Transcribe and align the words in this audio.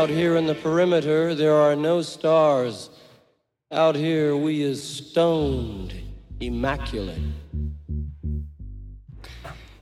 Out 0.00 0.08
here 0.08 0.36
in 0.36 0.46
the 0.46 0.54
perimeter, 0.54 1.34
there 1.34 1.54
are 1.54 1.76
no 1.76 2.00
stars. 2.00 2.88
Out 3.70 3.94
here, 3.94 4.34
we 4.34 4.62
is 4.62 4.82
stoned, 4.82 5.92
immaculate. 6.40 7.20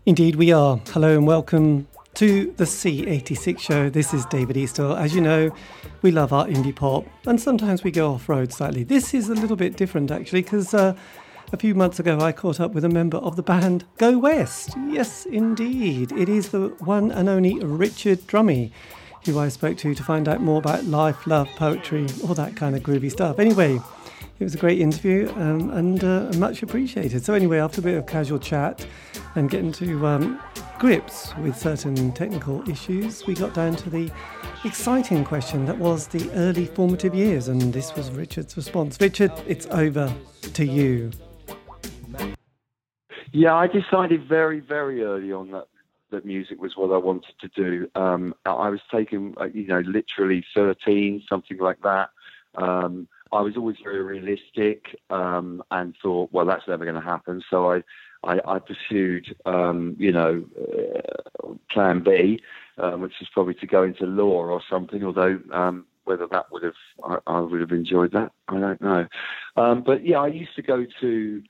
Indeed, 0.06 0.34
we 0.34 0.50
are. 0.50 0.80
Hello 0.88 1.16
and 1.16 1.24
welcome 1.24 1.86
to 2.14 2.52
the 2.56 2.64
C86 2.64 3.60
show. 3.60 3.90
This 3.90 4.12
is 4.12 4.26
David 4.26 4.56
Eastaugh. 4.56 4.98
As 4.98 5.14
you 5.14 5.20
know, 5.20 5.52
we 6.02 6.10
love 6.10 6.32
our 6.32 6.46
indie 6.46 6.74
pop 6.74 7.06
and 7.24 7.40
sometimes 7.40 7.84
we 7.84 7.92
go 7.92 8.14
off 8.14 8.28
road 8.28 8.52
slightly. 8.52 8.82
This 8.82 9.14
is 9.14 9.28
a 9.28 9.34
little 9.34 9.54
bit 9.54 9.76
different 9.76 10.10
actually 10.10 10.42
because 10.42 10.74
uh, 10.74 10.96
a 11.52 11.56
few 11.56 11.76
months 11.76 12.00
ago 12.00 12.18
I 12.18 12.32
caught 12.32 12.58
up 12.58 12.72
with 12.72 12.84
a 12.84 12.88
member 12.88 13.18
of 13.18 13.36
the 13.36 13.44
band 13.44 13.84
Go 13.98 14.18
West. 14.18 14.70
Yes, 14.88 15.26
indeed. 15.26 16.10
It 16.10 16.28
is 16.28 16.48
the 16.48 16.74
one 16.80 17.12
and 17.12 17.28
only 17.28 17.60
Richard 17.60 18.26
Drummie 18.26 18.72
who 19.24 19.38
I 19.38 19.48
spoke 19.48 19.76
to 19.78 19.94
to 19.94 20.02
find 20.02 20.28
out 20.28 20.40
more 20.40 20.58
about 20.58 20.84
life, 20.84 21.26
love, 21.26 21.48
poetry, 21.56 22.06
all 22.26 22.34
that 22.34 22.56
kind 22.56 22.76
of 22.76 22.82
groovy 22.82 23.10
stuff. 23.10 23.38
Anyway, 23.38 23.80
it 24.38 24.44
was 24.44 24.54
a 24.54 24.58
great 24.58 24.80
interview 24.80 25.28
um, 25.36 25.70
and 25.70 26.04
uh, 26.04 26.30
much 26.36 26.62
appreciated. 26.62 27.24
So, 27.24 27.34
anyway, 27.34 27.58
after 27.58 27.80
a 27.80 27.84
bit 27.84 27.96
of 27.96 28.06
casual 28.06 28.38
chat 28.38 28.86
and 29.34 29.50
getting 29.50 29.72
to 29.72 30.06
um, 30.06 30.40
grips 30.78 31.34
with 31.38 31.56
certain 31.56 32.12
technical 32.12 32.68
issues, 32.68 33.26
we 33.26 33.34
got 33.34 33.52
down 33.54 33.74
to 33.76 33.90
the 33.90 34.10
exciting 34.64 35.24
question 35.24 35.64
that 35.66 35.78
was 35.78 36.06
the 36.06 36.30
early 36.32 36.66
formative 36.66 37.14
years, 37.14 37.48
and 37.48 37.72
this 37.72 37.94
was 37.96 38.10
Richard's 38.10 38.56
response. 38.56 39.00
Richard, 39.00 39.32
it's 39.46 39.66
over 39.66 40.12
to 40.54 40.64
you. 40.64 41.10
Yeah, 43.32 43.54
I 43.54 43.66
decided 43.66 44.26
very, 44.26 44.60
very 44.60 45.02
early 45.02 45.32
on 45.32 45.50
that 45.50 45.66
that 46.10 46.24
music 46.24 46.60
was 46.60 46.76
what 46.76 46.92
I 46.92 46.98
wanted 46.98 47.34
to 47.40 47.48
do. 47.48 47.90
Um, 47.94 48.34
I 48.44 48.68
was 48.68 48.80
taking, 48.90 49.34
uh, 49.40 49.44
you 49.46 49.66
know, 49.66 49.80
literally 49.80 50.44
13, 50.54 51.22
something 51.28 51.58
like 51.58 51.80
that. 51.82 52.10
Um, 52.54 53.08
I 53.30 53.40
was 53.40 53.56
always 53.56 53.76
very 53.82 54.02
realistic 54.02 54.98
um, 55.10 55.62
and 55.70 55.94
thought, 56.02 56.30
well, 56.32 56.46
that's 56.46 56.66
never 56.66 56.84
going 56.84 56.94
to 56.94 57.00
happen. 57.00 57.42
So 57.50 57.72
I, 57.72 57.82
I, 58.24 58.40
I 58.46 58.58
pursued, 58.58 59.36
um, 59.44 59.96
you 59.98 60.12
know, 60.12 60.44
uh, 60.58 61.54
Plan 61.70 62.02
B, 62.02 62.40
um, 62.78 63.02
which 63.02 63.20
is 63.20 63.28
probably 63.32 63.54
to 63.54 63.66
go 63.66 63.82
into 63.82 64.06
law 64.06 64.44
or 64.44 64.62
something. 64.68 65.04
Although 65.04 65.40
um, 65.52 65.86
whether 66.04 66.26
that 66.28 66.50
would 66.50 66.62
have, 66.62 66.74
I, 67.04 67.18
I, 67.26 67.40
would 67.40 67.60
have 67.60 67.72
enjoyed 67.72 68.12
that, 68.12 68.32
I 68.48 68.58
don't 68.58 68.80
know. 68.80 69.06
Um, 69.56 69.82
but 69.82 70.06
yeah, 70.06 70.18
I 70.20 70.28
used 70.28 70.56
to 70.56 70.62
go 70.62 70.86
to 71.00 71.42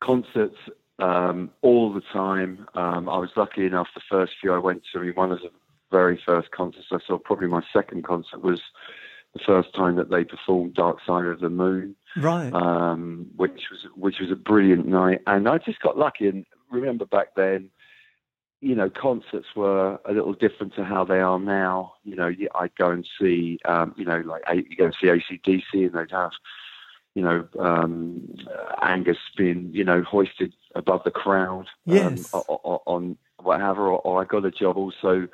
concerts 0.00 0.56
um, 1.02 1.50
all 1.62 1.92
the 1.92 2.02
time. 2.12 2.66
Um, 2.74 3.08
I 3.08 3.18
was 3.18 3.30
lucky 3.36 3.66
enough. 3.66 3.88
The 3.94 4.00
first 4.08 4.32
few 4.40 4.52
I 4.52 4.58
went 4.58 4.82
to, 4.92 5.00
I 5.00 5.02
mean, 5.02 5.12
one 5.14 5.32
of 5.32 5.40
the 5.40 5.50
very 5.90 6.20
first 6.24 6.50
concerts 6.52 6.86
I 6.92 6.98
saw, 7.06 7.18
probably 7.18 7.48
my 7.48 7.62
second 7.72 8.04
concert 8.04 8.42
was 8.42 8.60
the 9.34 9.40
first 9.44 9.74
time 9.74 9.96
that 9.96 10.10
they 10.10 10.24
performed 10.24 10.74
"Dark 10.74 10.98
Side 11.06 11.26
of 11.26 11.40
the 11.40 11.50
Moon," 11.50 11.96
right? 12.16 12.52
Um, 12.52 13.26
which 13.36 13.62
was 13.70 13.80
which 13.96 14.20
was 14.20 14.30
a 14.30 14.36
brilliant 14.36 14.86
night, 14.86 15.20
and 15.26 15.48
I 15.48 15.58
just 15.58 15.80
got 15.80 15.98
lucky. 15.98 16.28
And 16.28 16.46
remember 16.70 17.04
back 17.04 17.34
then, 17.34 17.70
you 18.60 18.74
know, 18.74 18.88
concerts 18.88 19.48
were 19.56 19.98
a 20.04 20.12
little 20.12 20.34
different 20.34 20.74
to 20.76 20.84
how 20.84 21.04
they 21.04 21.20
are 21.20 21.40
now. 21.40 21.94
You 22.04 22.14
know, 22.14 22.30
I'd 22.54 22.76
go 22.76 22.90
and 22.90 23.06
see, 23.20 23.58
um, 23.64 23.94
you 23.96 24.04
know, 24.04 24.22
like 24.24 24.42
you 24.54 24.76
go 24.76 24.84
and 24.86 24.96
see 25.00 25.08
ACDC, 25.08 25.86
and 25.86 25.94
they'd 25.94 26.14
have 26.14 26.32
you 27.14 27.22
know, 27.22 27.46
um, 27.58 28.22
Angus 28.80 29.18
being, 29.36 29.70
you 29.72 29.84
know, 29.84 30.02
hoisted 30.02 30.54
above 30.74 31.02
the 31.04 31.10
crowd 31.10 31.66
um, 31.88 31.94
yes. 31.94 32.32
um, 32.34 32.40
on, 32.48 33.18
whatever. 33.42 33.88
Or, 33.88 33.98
or, 34.00 34.22
I 34.22 34.24
got 34.24 34.44
a 34.44 34.50
job 34.50 34.76
also 34.76 35.28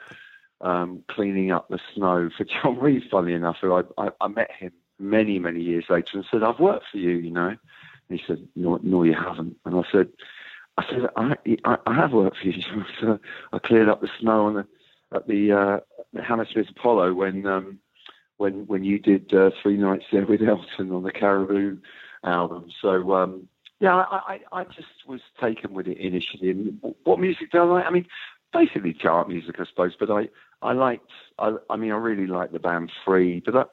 um, 0.60 1.02
cleaning 1.08 1.50
up 1.50 1.68
the 1.68 1.78
snow 1.94 2.30
for 2.36 2.44
John 2.62 2.78
Reid, 2.78 3.04
funny 3.10 3.32
enough, 3.32 3.56
who 3.60 3.74
I, 3.74 3.82
I, 3.98 4.10
I, 4.20 4.28
met 4.28 4.50
him 4.50 4.72
many, 4.98 5.38
many 5.38 5.60
years 5.60 5.84
later 5.88 6.18
and 6.18 6.26
said, 6.30 6.42
I've 6.42 6.58
worked 6.58 6.86
for 6.90 6.98
you, 6.98 7.10
you 7.10 7.30
know. 7.30 7.48
And 7.48 8.18
he 8.18 8.22
said, 8.26 8.46
no, 8.56 8.78
no, 8.82 9.02
you 9.02 9.14
haven't. 9.14 9.56
And 9.64 9.76
I 9.76 9.82
said, 9.92 10.08
I 10.76 10.84
said, 10.88 11.08
I, 11.16 11.36
I, 11.64 11.76
I 11.86 11.94
have 11.94 12.12
worked 12.12 12.38
for 12.38 12.48
you. 12.48 12.62
so 13.00 13.18
I 13.52 13.58
cleared 13.58 13.88
up 13.88 14.00
the 14.00 14.10
snow 14.20 14.46
on 14.46 14.54
the, 14.54 14.66
at 15.14 15.26
the, 15.26 15.52
uh, 15.52 15.80
the 16.12 16.22
Hammersmith 16.22 16.70
Apollo 16.70 17.14
when 17.14 17.46
um, 17.46 17.78
when 18.38 18.66
when 18.66 18.84
you 18.84 18.98
did 18.98 19.32
uh, 19.34 19.50
Three 19.62 19.76
Nights 19.76 20.06
There 20.10 20.26
with 20.26 20.42
Elton 20.42 20.92
on 20.92 21.02
the 21.02 21.12
Caribou 21.12 21.78
album. 22.24 22.70
So 22.80 23.14
um, 23.14 23.48
yeah, 23.80 23.94
I, 23.94 24.40
I, 24.52 24.60
I 24.60 24.64
just 24.64 25.06
was 25.06 25.20
taken 25.40 25.72
with 25.72 25.86
it 25.86 25.98
initially. 25.98 26.50
And 26.50 26.80
what 27.04 27.20
music 27.20 27.52
do 27.52 27.58
I 27.58 27.64
like? 27.64 27.86
I 27.86 27.90
mean, 27.90 28.06
basically 28.52 28.92
chart 28.92 29.28
music, 29.28 29.56
I 29.58 29.64
suppose. 29.66 29.92
But 29.98 30.10
I 30.10 30.28
I 30.62 30.72
liked 30.72 31.10
I, 31.38 31.56
I 31.70 31.76
mean 31.76 31.92
I 31.92 31.96
really 31.96 32.26
liked 32.26 32.52
the 32.52 32.58
band 32.58 32.90
Free, 33.04 33.42
but 33.44 33.70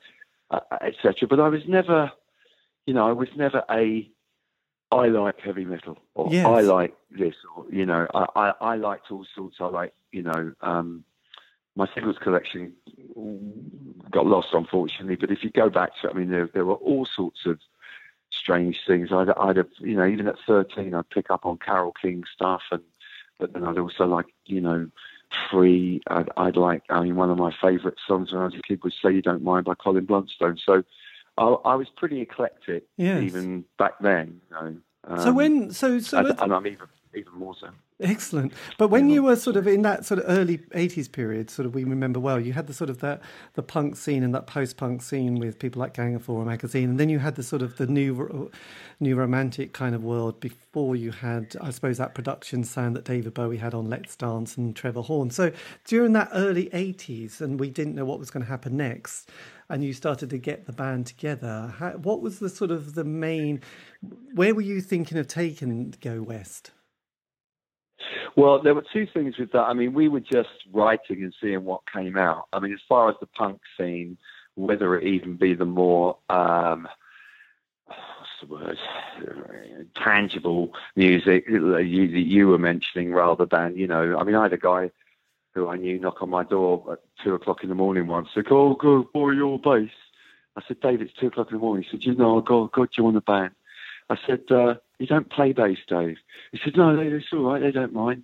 uh, 0.52 0.60
etc. 0.82 1.28
But 1.28 1.40
I 1.40 1.50
was 1.50 1.62
never, 1.68 2.12
you 2.86 2.94
know, 2.94 3.08
I 3.08 3.14
was 3.14 3.30
never 3.36 3.64
a 3.70 4.10
I 4.92 5.08
like 5.08 5.40
heavy 5.40 5.66
metal 5.66 5.98
or 6.14 6.32
yes. 6.32 6.46
I 6.46 6.62
like 6.62 6.96
this 7.10 7.34
or 7.56 7.66
you 7.72 7.86
know 7.86 8.08
I, 8.14 8.26
I, 8.36 8.54
I 8.62 8.76
liked 8.76 9.12
all 9.12 9.26
sorts. 9.36 9.58
I 9.60 9.66
like 9.66 9.94
you 10.12 10.22
know 10.22 10.54
um, 10.62 11.04
my 11.76 11.88
singles 11.94 12.18
collection 12.22 12.74
got 14.12 14.26
lost, 14.26 14.50
unfortunately. 14.54 15.16
But 15.16 15.32
if 15.32 15.44
you 15.44 15.50
go 15.50 15.70
back 15.70 15.92
to 16.02 16.08
it, 16.08 16.12
I 16.12 16.18
mean, 16.18 16.30
there, 16.30 16.50
there 16.54 16.66
were 16.66 16.76
all 16.76 17.06
sorts 17.16 17.42
of 17.46 17.60
strange 18.46 18.80
things. 18.86 19.12
I'd, 19.12 19.30
I'd 19.30 19.58
have, 19.58 19.70
you 19.80 19.96
know, 19.96 20.06
even 20.06 20.28
at 20.28 20.36
13, 20.46 20.94
I'd 20.94 21.10
pick 21.10 21.32
up 21.32 21.48
on 21.48 21.58
Carole 21.58 21.94
King 22.00 22.24
stuff, 22.32 22.62
and 22.72 22.84
but 23.40 23.54
then 23.54 23.64
I'd 23.66 23.80
also 23.80 24.06
like, 24.06 24.28
you 24.46 24.62
know, 24.62 24.88
Free. 25.52 26.02
I'd, 26.08 26.30
I'd 26.38 26.56
like, 26.56 26.84
I 26.90 27.02
mean, 27.02 27.16
one 27.16 27.32
of 27.32 27.38
my 27.38 27.52
favourite 27.60 27.98
songs 28.08 28.32
when 28.32 28.42
I 28.42 28.46
was 28.46 28.54
a 28.54 28.62
kid 28.62 28.84
was 28.84 28.94
"Say 29.02 29.12
You 29.12 29.22
Don't 29.24 29.44
Mind" 29.44 29.66
by 29.66 29.74
Colin 29.74 30.06
Blunstone. 30.06 30.58
So 30.64 30.84
I, 31.38 31.44
I 31.44 31.76
was 31.76 31.88
pretty 31.90 32.22
eclectic 32.22 32.86
yes. 32.96 33.24
even 33.24 33.66
back 33.78 33.94
then. 34.00 34.40
You 34.50 34.56
know. 34.56 34.78
Um, 35.08 35.22
so 35.22 35.34
when, 35.34 35.72
so 35.72 36.00
so, 36.00 36.20
and, 36.20 36.40
and 36.40 36.54
I'm 36.54 36.68
even. 36.68 36.88
Excellent. 38.02 38.52
But 38.78 38.90
when 38.90 39.10
you 39.10 39.24
were 39.24 39.38
sort 39.38 39.56
of 39.56 39.68
in 39.68 39.84
that 39.84 40.06
sort 40.06 40.20
of 40.20 40.26
early 40.28 40.58
'80s 40.58 41.10
period, 41.10 41.50
sort 41.50 41.66
of 41.66 41.74
we 41.74 41.86
remember 41.86 42.20
well, 42.20 42.40
you 42.40 42.52
had 42.52 42.68
the 42.68 42.74
sort 42.74 42.90
of 42.90 43.00
that 43.00 43.22
the 43.54 43.64
punk 43.64 43.96
scene 43.96 44.22
and 44.22 44.36
that 44.36 44.48
post-punk 44.48 45.02
scene 45.02 45.36
with 45.36 45.60
people 45.60 45.80
like 45.80 45.94
Gang 45.94 46.14
of 46.14 46.24
Four 46.24 46.44
magazine, 46.44 46.90
and 46.90 47.00
then 47.00 47.08
you 47.08 47.20
had 47.20 47.36
the 47.36 47.44
sort 47.44 47.62
of 47.62 47.78
the 47.78 47.88
new 47.88 48.52
new 49.00 49.16
romantic 49.16 49.72
kind 49.72 49.96
of 49.96 50.04
world 50.04 50.42
before 50.42 50.96
you 50.98 51.12
had, 51.12 51.56
I 51.62 51.70
suppose, 51.72 51.98
that 51.98 52.16
production 52.16 52.66
sound 52.66 52.98
that 52.98 53.06
David 53.06 53.34
Bowie 53.34 53.58
had 53.58 53.74
on 53.74 53.90
Let's 53.90 54.16
Dance 54.18 54.58
and 54.58 54.76
Trevor 54.76 55.02
Horn. 55.02 55.30
So 55.30 55.54
during 55.86 56.12
that 56.14 56.30
early 56.34 56.70
'80s, 56.72 57.40
and 57.40 57.60
we 57.60 57.70
didn't 57.70 57.96
know 57.96 58.06
what 58.06 58.20
was 58.20 58.30
going 58.30 58.44
to 58.44 58.50
happen 58.50 58.76
next, 58.76 59.30
and 59.70 59.84
you 59.86 59.94
started 59.94 60.30
to 60.32 60.38
get 60.38 60.66
the 60.66 60.74
band 60.74 61.08
together. 61.08 61.74
How, 61.78 61.92
what 61.92 62.22
was 62.22 62.40
the 62.40 62.50
sort 62.50 62.72
of 62.72 62.96
the 62.96 63.06
main? 63.06 63.62
Where 64.34 64.54
were 64.54 64.62
you 64.62 64.82
thinking 64.82 65.18
of 65.18 65.30
taking 65.30 65.94
Go 66.02 66.22
West? 66.22 66.72
Well, 68.36 68.62
there 68.62 68.76
were 68.76 68.86
two 68.92 69.08
things 69.08 69.38
with 69.38 69.52
that. 69.54 69.64
I 69.64 69.74
mean, 69.74 69.94
we 69.94 70.10
were 70.10 70.20
just 70.20 70.50
writing 70.74 71.24
and 71.24 71.34
seeing 71.42 71.64
what 71.64 71.82
came 71.92 72.18
out. 72.18 72.48
I 72.52 72.60
mean, 72.60 72.74
as 72.74 72.82
far 72.88 73.10
as 73.10 73.16
the 73.20 73.28
punk 73.28 73.62
scene, 73.78 74.18
whether 74.56 74.98
it 74.98 75.06
even 75.06 75.36
be 75.36 75.54
the 75.54 75.66
more 75.66 76.18
um, 76.30 76.88
what's 77.88 78.30
the 78.42 78.48
word, 78.48 78.78
tangible 79.96 80.74
music 80.96 81.46
that 81.48 81.86
you, 81.86 82.48
were 82.48 82.58
mentioning, 82.58 83.14
rather 83.14 83.46
than 83.46 83.78
you 83.78 83.88
know, 83.88 84.18
I 84.18 84.24
mean, 84.24 84.36
I 84.36 84.44
had 84.44 84.54
a 84.54 84.58
guy 84.58 84.92
who 85.54 85.70
I 85.70 85.78
knew 85.78 86.00
knock 86.00 86.22
on 86.22 86.30
my 86.30 86.44
door 86.44 86.94
at 86.94 87.00
two 87.24 87.34
o'clock 87.34 87.64
in 87.64 87.70
the 87.70 87.76
morning 87.76 88.08
once. 88.08 88.30
Said, 88.34 88.48
"Oh, 88.50 88.76
go 88.76 89.10
borrow 89.14 89.32
your 89.32 89.60
bass." 89.60 89.92
I 90.58 90.62
said, 90.68 90.80
"Dave, 90.82 91.02
it's 91.02 91.14
two 91.14 91.28
o'clock 91.28 91.52
in 91.52 91.58
the 91.58 91.62
morning." 91.62 91.84
He 91.84 91.90
said, 91.90 92.06
"You 92.06 92.16
know, 92.16 92.40
I 92.40 92.44
got 92.44 92.72
got 92.72 92.98
you 92.98 93.08
on 93.08 93.14
the 93.14 93.22
band." 93.22 93.52
I 94.10 94.18
said, 94.28 94.44
uh, 94.52 94.76
you 95.00 95.08
don't 95.08 95.30
play 95.30 95.54
bass, 95.54 95.78
Dave. 95.88 96.18
He 96.52 96.60
said, 96.64 96.76
no, 96.78 96.98
it's 96.98 97.26
all 97.34 97.52
right, 97.52 97.62
they 97.62 97.72
don't 97.72 97.94
mind. 97.94 98.24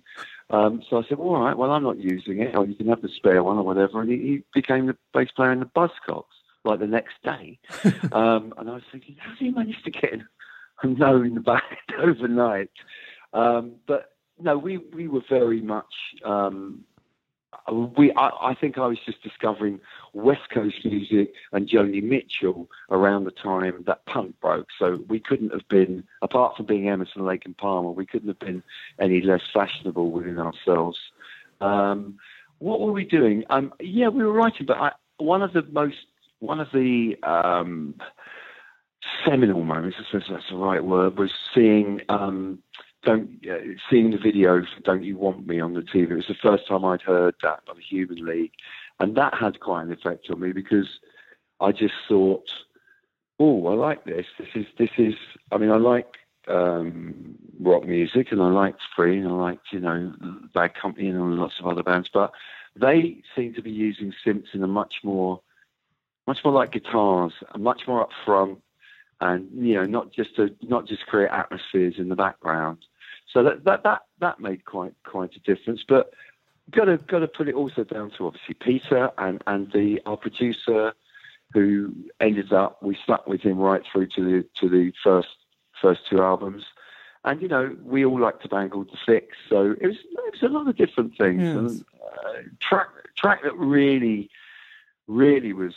Um, 0.50 0.82
so 0.88 0.98
I 0.98 1.02
said, 1.08 1.18
all 1.18 1.40
right, 1.40 1.56
well, 1.56 1.70
I'm 1.70 1.82
not 1.82 1.98
using 1.98 2.40
it, 2.40 2.54
or 2.54 2.66
you 2.66 2.74
can 2.74 2.88
have 2.88 3.02
the 3.02 3.08
spare 3.08 3.42
one 3.42 3.58
or 3.58 3.62
whatever. 3.62 4.00
And 4.00 4.10
he, 4.10 4.16
he 4.18 4.42
became 4.54 4.86
the 4.86 4.96
bass 5.14 5.30
player 5.34 5.52
in 5.52 5.60
the 5.60 5.66
Buzzcocks, 5.66 6.24
like 6.64 6.80
the 6.80 6.86
next 6.86 7.14
day. 7.22 7.58
um, 8.12 8.54
and 8.58 8.68
I 8.68 8.74
was 8.74 8.82
thinking, 8.90 9.16
how 9.18 9.30
did 9.30 9.38
he 9.38 9.50
manage 9.50 9.82
to 9.84 9.90
get 9.90 10.14
a 10.82 10.86
no 10.86 11.22
in 11.22 11.34
the 11.34 11.40
band 11.40 11.62
overnight? 11.98 12.70
Um, 13.32 13.76
but 13.86 14.12
no, 14.40 14.58
we, 14.58 14.78
we 14.78 15.08
were 15.08 15.22
very 15.28 15.60
much 15.60 15.94
um, 16.24 16.84
we 17.70 18.12
I, 18.12 18.30
I, 18.40 18.54
think 18.54 18.78
I 18.78 18.86
was 18.86 18.98
just 19.04 19.22
discovering 19.22 19.80
West 20.12 20.50
Coast 20.52 20.84
music 20.84 21.32
and 21.52 21.68
Joni 21.68 22.02
Mitchell 22.02 22.68
around 22.90 23.24
the 23.24 23.30
time 23.30 23.84
that 23.86 24.04
punk 24.06 24.38
broke. 24.40 24.68
So 24.78 25.00
we 25.08 25.20
couldn't 25.20 25.52
have 25.52 25.68
been, 25.68 26.04
apart 26.22 26.56
from 26.56 26.66
being 26.66 26.88
Emerson, 26.88 27.24
Lake 27.24 27.42
and 27.44 27.56
Palmer, 27.56 27.90
we 27.90 28.06
couldn't 28.06 28.28
have 28.28 28.38
been 28.38 28.62
any 29.00 29.20
less 29.20 29.42
fashionable 29.52 30.10
within 30.10 30.38
ourselves. 30.38 30.98
Um, 31.60 32.18
what 32.58 32.80
were 32.80 32.92
we 32.92 33.04
doing? 33.04 33.44
Um, 33.50 33.72
yeah, 33.80 34.08
we 34.08 34.24
were 34.24 34.32
writing, 34.32 34.66
but 34.66 34.78
I, 34.78 34.92
one 35.18 35.42
of 35.42 35.52
the 35.52 35.62
most, 35.70 36.06
one 36.40 36.60
of 36.60 36.68
the 36.72 37.16
um, 37.22 37.94
seminal 39.24 39.64
moments, 39.64 39.96
I 40.00 40.04
suppose 40.04 40.28
that's 40.30 40.50
the 40.50 40.56
right 40.56 40.84
word, 40.84 41.18
was 41.18 41.32
seeing 41.54 42.00
um, 42.08 42.58
don't 43.02 43.44
uh, 43.50 43.58
seeing 43.90 44.10
the 44.10 44.18
video 44.18 44.62
for 44.62 44.80
"Don't 44.84 45.02
You 45.02 45.16
Want 45.16 45.46
Me" 45.46 45.60
on 45.60 45.74
the 45.74 45.80
TV. 45.80 46.10
It 46.10 46.14
was 46.14 46.26
the 46.28 46.34
first 46.34 46.66
time 46.66 46.84
I'd 46.84 47.02
heard 47.02 47.34
that 47.42 47.64
by 47.66 47.74
the 47.74 47.80
Human 47.80 48.24
League, 48.24 48.52
and 49.00 49.16
that 49.16 49.34
had 49.34 49.60
quite 49.60 49.82
an 49.82 49.92
effect 49.92 50.30
on 50.30 50.40
me 50.40 50.52
because 50.52 50.88
I 51.60 51.72
just 51.72 51.94
thought, 52.08 52.50
oh, 53.38 53.66
I 53.66 53.74
like 53.74 54.04
this. 54.04 54.26
This 54.38 54.48
is 54.54 54.66
this 54.78 54.90
is. 54.98 55.14
I 55.50 55.58
mean, 55.58 55.70
I 55.70 55.76
like 55.76 56.14
um, 56.48 57.36
rock 57.60 57.84
music, 57.84 58.28
and 58.30 58.40
I 58.40 58.48
liked 58.48 58.80
Free, 58.94 59.18
and 59.18 59.28
I 59.28 59.32
liked 59.32 59.66
you 59.72 59.80
know 59.80 60.14
Bad 60.54 60.74
Company 60.74 61.08
and 61.08 61.36
lots 61.36 61.54
of 61.60 61.66
other 61.66 61.82
bands, 61.82 62.08
but 62.12 62.32
they 62.76 63.22
seem 63.36 63.54
to 63.54 63.62
be 63.62 63.70
using 63.70 64.12
synths 64.24 64.54
in 64.54 64.62
a 64.62 64.68
much 64.68 64.94
more, 65.02 65.40
much 66.26 66.38
more 66.44 66.54
like 66.54 66.72
guitars, 66.72 67.32
and 67.52 67.62
much 67.62 67.82
more 67.86 68.00
up 68.00 68.10
front, 68.24 68.60
and 69.20 69.48
you 69.52 69.74
know 69.74 69.86
not 69.86 70.12
just 70.12 70.36
to 70.36 70.54
not 70.62 70.86
just 70.86 71.06
create 71.06 71.30
atmospheres 71.30 71.94
in 71.98 72.08
the 72.08 72.16
background. 72.16 72.78
So 73.32 73.42
that 73.42 73.64
that 73.64 73.82
that, 73.84 74.02
that 74.20 74.40
made 74.40 74.64
quite 74.64 74.94
quite 75.04 75.34
a 75.36 75.40
difference, 75.40 75.84
but. 75.86 76.12
Got 76.70 76.84
to 76.84 76.96
got 76.96 77.18
to 77.18 77.26
put 77.26 77.48
it 77.48 77.56
also 77.56 77.82
down 77.82 78.12
to 78.12 78.26
obviously 78.28 78.54
Peter 78.54 79.10
and 79.18 79.42
and 79.48 79.70
the 79.72 80.00
our 80.06 80.16
producer 80.16 80.94
who 81.52 81.92
ended 82.20 82.52
up 82.52 82.80
we 82.82 82.96
stuck 83.02 83.26
with 83.26 83.40
him 83.40 83.58
right 83.58 83.82
through 83.90 84.06
to 84.14 84.24
the 84.24 84.48
to 84.60 84.68
the 84.68 84.92
first 85.02 85.28
first 85.80 86.02
two 86.08 86.22
albums. 86.22 86.64
And 87.24 87.40
you 87.40 87.48
know, 87.48 87.76
we 87.84 88.04
all 88.04 88.18
like 88.18 88.40
to 88.40 88.48
bang 88.48 88.70
called 88.70 88.90
the 88.90 88.98
six, 89.06 89.36
so 89.48 89.76
it 89.80 89.86
was 89.86 89.96
it 89.96 90.32
was 90.32 90.42
a 90.42 90.48
lot 90.48 90.68
of 90.68 90.76
different 90.76 91.16
things. 91.16 91.42
Yes. 91.42 91.56
And 91.56 91.84
uh, 92.02 92.42
track 92.60 92.88
track 93.16 93.42
that 93.44 93.56
really, 93.56 94.28
really 95.06 95.52
was 95.52 95.74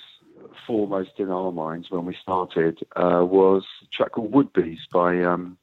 foremost 0.65 1.11
in 1.17 1.29
our 1.29 1.51
minds 1.51 1.91
when 1.91 2.05
we 2.05 2.15
started 2.15 2.79
uh, 2.95 3.23
was 3.23 3.63
a 3.83 3.87
track 3.87 4.13
called 4.13 4.31
Wood 4.31 4.53
Beez 4.53 4.87
by 4.91 5.21
um, 5.21 5.57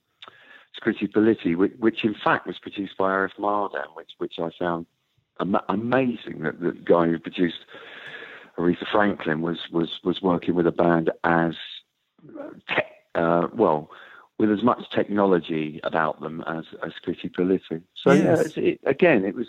Scritti 0.80 1.10
Politti, 1.10 1.56
which, 1.56 1.72
which, 1.78 2.04
in 2.04 2.14
fact 2.14 2.46
was 2.46 2.58
produced 2.58 2.96
by 2.96 3.10
Arif 3.10 3.36
Mardin, 3.38 3.94
which 3.94 4.12
which 4.18 4.38
I 4.38 4.50
found 4.58 4.86
am- 5.40 5.58
amazing 5.68 6.40
that 6.40 6.60
the 6.60 6.72
guy 6.72 7.06
who 7.06 7.18
produced 7.18 7.64
Aretha 8.58 8.86
Franklin 8.90 9.42
was 9.42 9.58
was 9.70 10.00
was 10.04 10.22
working 10.22 10.54
with 10.54 10.66
a 10.66 10.72
band 10.72 11.10
as 11.24 11.54
te- 12.68 12.82
uh, 13.14 13.48
well 13.54 13.90
with 14.38 14.50
as 14.50 14.62
much 14.62 14.90
technology 14.90 15.80
about 15.84 16.20
them 16.20 16.42
as 16.46 16.64
as 16.84 16.92
Scritti 16.92 17.30
Politti. 17.30 17.82
So 17.94 18.12
yes. 18.12 18.56
yeah, 18.56 18.62
it, 18.62 18.80
again, 18.84 19.24
it 19.24 19.34
was 19.34 19.48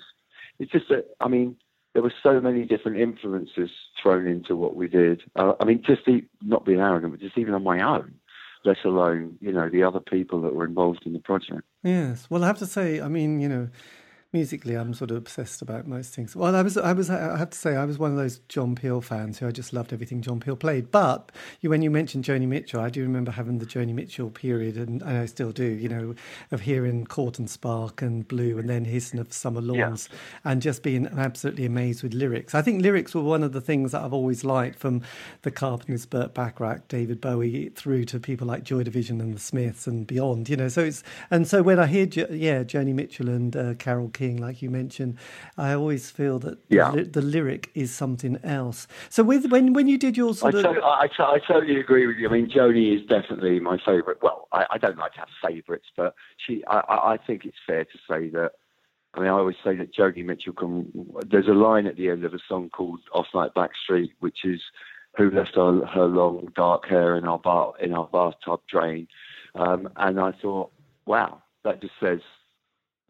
it's 0.59 0.71
just 0.71 0.89
that 0.89 1.15
I 1.19 1.27
mean 1.27 1.55
there 1.93 2.03
were 2.03 2.13
so 2.23 2.41
many 2.41 2.65
different 2.65 2.97
influences 2.97 3.69
thrown 4.01 4.27
into 4.27 4.55
what 4.55 4.75
we 4.75 4.87
did. 4.87 5.21
Uh, 5.35 5.53
I 5.59 5.65
mean, 5.65 5.83
just 5.83 6.05
the, 6.05 6.25
not 6.41 6.65
being 6.65 6.79
arrogant, 6.79 7.13
but 7.13 7.21
just 7.21 7.37
even 7.37 7.53
on 7.53 7.63
my 7.63 7.81
own, 7.81 8.15
let 8.65 8.83
alone 8.85 9.37
you 9.41 9.51
know 9.51 9.69
the 9.69 9.83
other 9.83 9.99
people 9.99 10.41
that 10.41 10.53
were 10.53 10.65
involved 10.65 11.05
in 11.05 11.13
the 11.13 11.19
project. 11.19 11.61
Yes, 11.83 12.27
well, 12.29 12.43
I 12.43 12.47
have 12.47 12.59
to 12.59 12.65
say, 12.65 13.01
I 13.01 13.07
mean, 13.07 13.39
you 13.39 13.49
know, 13.49 13.69
musically, 14.33 14.75
I'm 14.75 14.93
sort 14.93 15.11
of 15.11 15.17
obsessed 15.17 15.61
about 15.61 15.87
most 15.87 16.13
things. 16.13 16.35
Well, 16.35 16.55
I 16.55 16.63
was, 16.63 16.75
I 16.75 16.91
was, 16.91 17.09
I 17.09 17.37
have 17.37 17.51
to 17.51 17.57
say, 17.57 17.75
I 17.75 17.85
was 17.85 17.99
one 17.99 18.11
of 18.11 18.17
those 18.17 18.39
John 18.49 18.75
Peel 18.75 18.99
fans 18.99 19.37
who 19.37 19.47
I 19.47 19.51
just 19.51 19.71
loved 19.71 19.93
everything 19.93 20.21
John 20.21 20.39
Peel 20.39 20.55
played. 20.55 20.91
But 20.91 21.31
you, 21.61 21.69
when 21.69 21.83
you 21.83 21.91
mentioned 21.91 22.25
Joni 22.25 22.47
Mitchell, 22.47 22.81
I 22.81 22.89
do 22.89 23.03
remember 23.03 23.31
having 23.31 23.59
the 23.59 23.65
Joni 23.65 23.93
Mitchell 23.93 24.31
period, 24.31 24.75
and, 24.75 25.01
and 25.03 25.17
I 25.17 25.25
still 25.27 25.51
do. 25.51 25.63
You 25.63 25.89
know, 25.89 26.15
of 26.51 26.61
hearing 26.61 27.05
Court 27.05 27.37
and 27.37 27.49
Spark 27.49 28.01
and 28.01 28.27
Blue, 28.27 28.57
and 28.57 28.67
then 28.67 28.85
Hissing 28.85 29.19
of 29.19 29.31
Summer 29.31 29.61
Lawns, 29.61 30.09
yeah. 30.11 30.51
and 30.51 30.61
just 30.61 30.81
being 30.81 31.07
absolutely 31.07 31.65
amazed 31.65 32.01
with 32.01 32.13
lyrics. 32.13 32.55
I 32.55 32.63
think 32.63 32.81
lyrics 32.81 33.13
were 33.13 33.21
one 33.21 33.43
of 33.43 33.53
the 33.53 33.61
things 33.61 33.91
that 33.91 34.01
I've 34.01 34.13
always 34.13 34.43
liked 34.43 34.79
from 34.79 35.03
the 35.43 35.51
Carpenters, 35.51 36.05
Burt 36.05 36.33
Bacharach, 36.33 36.87
David 36.87 37.21
Bowie, 37.21 37.69
through 37.69 38.05
to 38.05 38.19
people 38.19 38.47
like 38.47 38.63
Joy 38.63 38.83
Division 38.83 39.21
and 39.21 39.35
the 39.35 39.39
Smiths 39.39 39.85
and 39.85 40.07
beyond. 40.07 40.49
You 40.49 40.57
know, 40.57 40.69
so 40.69 40.81
it's 40.81 41.03
and 41.29 41.47
so 41.47 41.61
when 41.61 41.79
I 41.79 41.85
hear, 41.85 42.05
yeah, 42.31 42.63
Joni 42.63 42.93
Mitchell 42.93 43.29
and 43.29 43.55
uh, 43.55 43.73
Carole 43.75 44.09
King 44.09 44.22
Like 44.31 44.61
you 44.61 44.69
mentioned, 44.69 45.17
I 45.57 45.73
always 45.73 46.09
feel 46.09 46.39
that 46.39 46.57
yeah. 46.69 46.91
the, 46.91 47.03
the, 47.03 47.21
lyric 47.21 47.69
is 47.75 47.93
something 47.93 48.37
else. 48.43 48.87
So 49.09 49.23
with 49.23 49.51
when 49.51 49.73
when 49.73 49.87
you 49.87 49.97
did 49.97 50.15
your 50.15 50.33
sort 50.33 50.55
I 50.55 50.59
of, 50.59 50.77
I, 50.77 51.09
I, 51.19 51.39
totally 51.39 51.79
agree 51.79 52.07
with 52.07 52.17
you. 52.17 52.29
I 52.29 52.31
mean, 52.31 52.49
Joni 52.49 52.95
is 52.95 53.05
definitely 53.07 53.59
my 53.59 53.77
favourite. 53.85 54.21
Well, 54.21 54.47
I, 54.51 54.65
I, 54.71 54.77
don't 54.77 54.97
like 54.97 55.13
to 55.13 55.19
have 55.19 55.29
favourites, 55.41 55.87
but 55.97 56.15
she, 56.37 56.63
I, 56.67 57.13
I 57.13 57.17
think 57.25 57.45
it's 57.45 57.57
fair 57.67 57.83
to 57.83 57.97
say 58.09 58.29
that. 58.29 58.51
I 59.15 59.19
mean, 59.19 59.29
I 59.29 59.33
always 59.33 59.57
say 59.63 59.75
that 59.75 59.93
Joni 59.93 60.25
Mitchell 60.25 60.53
can. 60.53 60.91
There's 61.29 61.47
a 61.47 61.53
line 61.53 61.85
at 61.85 61.97
the 61.97 62.09
end 62.09 62.23
of 62.23 62.33
a 62.33 62.39
song 62.47 62.69
called 62.69 63.01
"Off 63.13 63.27
Night 63.33 63.51
Backstreet," 63.55 64.11
which 64.19 64.39
is 64.43 64.61
who 65.17 65.29
left 65.29 65.55
her, 65.55 65.85
her 65.85 66.05
long 66.05 66.51
dark 66.55 66.87
hair 66.87 67.15
in 67.15 67.25
our 67.25 67.39
bar 67.39 67.73
in 67.79 67.93
our 67.93 68.07
bathtub 68.07 68.61
drain, 68.69 69.07
um, 69.55 69.89
and 69.97 70.19
I 70.19 70.31
thought, 70.41 70.71
wow, 71.05 71.41
that 71.63 71.81
just 71.81 71.93
says 71.99 72.19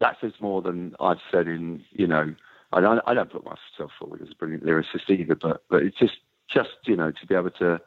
that 0.00 0.16
says 0.20 0.32
more 0.40 0.62
than 0.62 0.94
I've 1.00 1.18
said 1.30 1.46
in, 1.46 1.82
you 1.92 2.06
know, 2.06 2.34
I 2.72 2.80
don't, 2.80 3.00
I 3.06 3.14
don't 3.14 3.30
put 3.30 3.44
myself 3.44 3.92
forward 3.98 4.20
as 4.22 4.28
a 4.32 4.34
brilliant 4.34 4.64
lyricist 4.64 5.08
either, 5.08 5.36
but, 5.36 5.62
but 5.70 5.82
it's 5.82 5.98
just, 5.98 6.14
just, 6.52 6.70
you 6.84 6.96
know, 6.96 7.10
to 7.12 7.26
be 7.26 7.34
able 7.34 7.50
to 7.50 7.80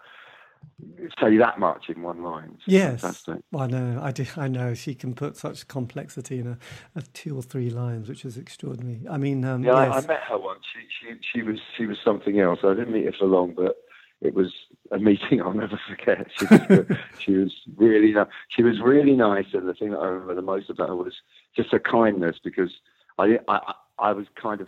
say 1.19 1.37
that 1.37 1.59
much 1.59 1.89
in 1.89 2.01
one 2.01 2.23
line. 2.23 2.57
Yes. 2.65 3.01
Fantastic. 3.01 3.43
Well, 3.51 3.63
I 3.63 3.67
know, 3.67 3.99
I, 4.01 4.11
do, 4.11 4.25
I 4.37 4.47
know 4.47 4.73
she 4.73 4.95
can 4.95 5.13
put 5.13 5.35
such 5.35 5.67
complexity 5.67 6.39
in 6.39 6.47
a, 6.47 6.57
a 6.95 7.01
two 7.01 7.37
or 7.37 7.41
three 7.41 7.69
lines, 7.69 8.09
which 8.09 8.25
is 8.25 8.37
extraordinary. 8.37 9.01
I 9.09 9.17
mean, 9.17 9.43
um, 9.43 9.63
yeah, 9.63 9.85
yes. 9.85 9.93
I, 9.93 9.97
I, 9.97 10.07
met 10.07 10.21
her 10.29 10.37
once. 10.37 10.61
She, 10.73 10.87
she, 11.07 11.19
she 11.33 11.41
was, 11.43 11.59
she 11.77 11.85
was 11.85 11.97
something 12.03 12.39
else. 12.39 12.59
I 12.63 12.73
didn't 12.73 12.93
meet 12.93 13.05
her 13.05 13.13
for 13.17 13.25
long, 13.25 13.53
but 13.55 13.75
it 14.21 14.33
was 14.33 14.51
a 14.91 14.99
meeting 14.99 15.41
I'll 15.45 15.53
never 15.53 15.79
forget. 15.87 16.27
She 16.37 16.45
was, 16.45 16.85
she 17.19 17.31
was 17.33 17.53
really 17.75 18.13
she 18.49 18.63
was 18.63 18.79
really 18.81 19.13
nice, 19.13 19.47
and 19.53 19.67
the 19.67 19.73
thing 19.73 19.91
that 19.91 19.99
I 19.99 20.07
remember 20.07 20.35
the 20.35 20.41
most 20.41 20.69
about 20.69 20.89
her 20.89 20.95
was 20.95 21.13
just 21.55 21.71
her 21.71 21.79
kindness 21.79 22.37
because 22.43 22.71
I 23.17 23.39
I, 23.47 23.73
I 23.99 24.11
was 24.13 24.27
kind 24.41 24.61
of 24.61 24.67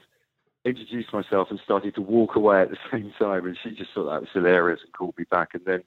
introduced 0.66 1.13
myself 1.13 1.48
and 1.50 1.60
started 1.63 1.96
to 1.96 2.01
walk 2.01 2.36
away 2.36 2.62
at 2.62 2.69
the 2.69 2.78
same 2.92 3.13
time, 3.18 3.46
and 3.46 3.57
she 3.63 3.72
just 3.72 3.92
thought 3.94 4.06
that 4.06 4.22
was 4.22 4.30
hilarious 4.34 4.81
and 4.84 4.94
called 4.94 5.16
me 5.18 5.25
back. 5.30 5.50
And 5.54 5.66
then 5.66 5.84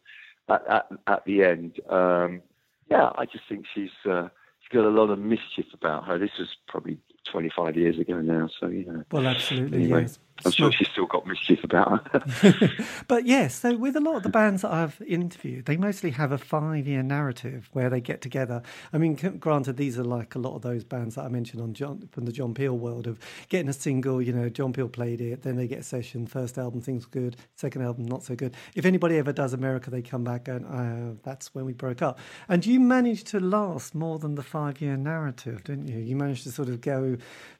at 0.49 0.67
at, 0.69 0.87
at 1.06 1.25
the 1.25 1.44
end, 1.44 1.81
um, 1.88 2.43
yeah, 2.91 3.11
I 3.17 3.26
just 3.26 3.44
think 3.49 3.67
she's 3.75 3.91
uh, 4.09 4.29
she's 4.61 4.76
got 4.76 4.87
a 4.87 4.91
lot 4.91 5.11
of 5.11 5.19
mischief 5.19 5.67
about 5.73 6.05
her. 6.06 6.19
This 6.19 6.38
was 6.38 6.49
probably 6.67 6.99
25 7.31 7.77
years 7.77 7.99
ago 7.99 8.21
now, 8.21 8.49
so 8.61 8.67
you 8.67 8.85
know. 8.85 9.03
Well, 9.11 9.27
absolutely, 9.27 9.85
anyway. 9.85 10.03
yes. 10.03 10.19
I'm 10.45 10.51
sure 10.51 10.73
she's 10.73 10.89
still 10.89 11.07
got 11.07 11.27
mischief 11.27 11.63
about 11.63 12.09
her. 12.09 12.71
but 13.09 13.27
yes, 13.27 13.55
so 13.55 13.77
with 13.77 13.97
a 13.97 14.01
lot 14.01 14.17
of 14.17 14.23
the 14.23 14.29
bands 14.29 14.63
that 14.63 14.73
I've 14.73 15.01
interviewed, 15.07 15.67
they 15.67 15.77
mostly 15.77 16.11
have 16.11 16.33
a 16.33 16.39
five 16.39 16.87
year 16.87 17.03
narrative 17.03 17.69
where 17.73 17.88
they 17.88 18.00
get 18.00 18.21
together. 18.21 18.62
I 18.93 18.99
mean, 18.99 19.14
granted, 19.14 19.76
these 19.76 19.99
are 19.99 20.05
like 20.05 20.35
a 20.35 20.38
lot 20.38 20.57
of 20.57 20.62
those 20.62 20.85
bands 20.85 21.14
that 21.14 21.25
I 21.25 21.29
mentioned 21.29 21.62
on 21.62 21.75
John, 21.75 22.09
from 22.11 22.25
the 22.25 22.33
John 22.33 22.55
Peel 22.55 22.76
world 22.76 23.07
of 23.07 23.19
getting 23.49 23.69
a 23.69 23.73
single, 23.73 24.21
you 24.21 24.33
know, 24.33 24.49
John 24.49 24.73
Peel 24.73 24.88
played 24.88 25.21
it, 25.21 25.43
then 25.43 25.57
they 25.57 25.69
get 25.69 25.81
a 25.81 25.85
session, 25.85 26.26
first 26.26 26.59
album, 26.59 26.81
things 26.81 27.05
good, 27.07 27.37
second 27.55 27.83
album, 27.83 28.07
not 28.07 28.25
so 28.25 28.35
good. 28.35 28.57
If 28.75 28.85
anybody 28.85 29.19
ever 29.19 29.33
does 29.33 29.52
America, 29.52 29.91
they 29.91 30.02
come 30.02 30.25
back 30.25 30.49
and 30.49 30.67
uh, 30.67 31.21
that's 31.23 31.55
when 31.55 31.64
we 31.64 31.73
broke 31.73 32.02
up. 32.02 32.19
And 32.49 32.64
you 32.67 32.81
managed 32.81 33.29
to 33.29 33.41
last 33.41 33.95
more 33.95 34.19
than 34.19 34.35
the 34.35 34.43
five 34.43 34.81
year 34.81 34.97
narrative, 34.97 35.62
didn't 35.64 35.88
you? 35.88 35.99
You 35.99 36.17
managed 36.17 36.45
to 36.45 36.50
sort 36.50 36.69
of 36.69 36.81
go 36.81 37.12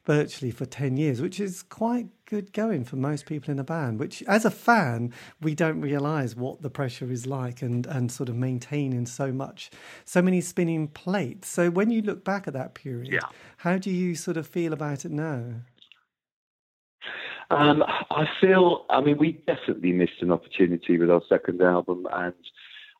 virtually 0.05 0.51
for 0.51 0.65
10 0.65 0.97
years, 0.97 1.21
which 1.21 1.39
is 1.39 1.63
quite 1.63 2.07
good 2.25 2.53
going 2.53 2.83
for 2.83 2.95
most 2.95 3.25
people 3.25 3.51
in 3.51 3.59
a 3.59 3.63
band, 3.63 3.99
which 3.99 4.23
as 4.23 4.45
a 4.45 4.51
fan, 4.51 5.13
we 5.41 5.55
don't 5.55 5.81
realise 5.81 6.35
what 6.35 6.61
the 6.61 6.69
pressure 6.69 7.11
is 7.11 7.25
like 7.25 7.61
and, 7.61 7.85
and 7.85 8.11
sort 8.11 8.29
of 8.29 8.35
maintaining 8.35 9.05
so 9.05 9.31
much, 9.31 9.69
so 10.05 10.21
many 10.21 10.41
spinning 10.41 10.87
plates. 10.87 11.47
So 11.47 11.69
when 11.69 11.89
you 11.89 12.01
look 12.01 12.23
back 12.23 12.47
at 12.47 12.53
that 12.53 12.73
period, 12.73 13.11
yeah. 13.11 13.27
how 13.57 13.77
do 13.77 13.91
you 13.91 14.15
sort 14.15 14.37
of 14.37 14.47
feel 14.47 14.73
about 14.73 15.05
it 15.05 15.11
now? 15.11 15.43
Um, 17.51 17.83
I 18.09 18.25
feel, 18.41 18.85
I 18.89 19.01
mean, 19.01 19.17
we 19.17 19.43
definitely 19.45 19.91
missed 19.91 20.21
an 20.21 20.31
opportunity 20.31 20.97
with 20.97 21.11
our 21.11 21.21
second 21.29 21.61
album, 21.61 22.07
and 22.11 22.33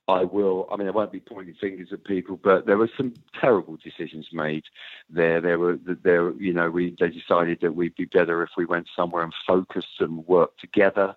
I 0.08 0.24
will. 0.24 0.68
I 0.72 0.76
mean, 0.76 0.88
I 0.88 0.92
won't 0.92 1.14
be 1.14 1.22
pointing 1.22 1.56
fingers 1.56 1.94
at 1.94 2.04
people, 2.04 2.38
but 2.42 2.66
there 2.66 2.78
were 2.78 2.90
some 2.98 3.14
terrible 3.40 3.78
decisions 3.78 4.28
made 4.34 4.66
there. 5.10 5.40
There 5.40 5.58
were, 5.58 5.80
there, 5.86 6.32
you 6.34 6.54
know, 6.54 6.70
we 6.70 6.96
they 7.00 7.10
decided 7.10 7.62
that 7.62 7.76
we'd 7.76 7.96
be 7.96 8.06
better 8.06 8.44
if 8.44 8.50
we 8.58 8.66
went 8.66 8.88
somewhere 8.94 9.24
and 9.24 9.34
focused 9.48 10.02
and 10.02 10.28
worked 10.28 10.60
together. 10.60 11.16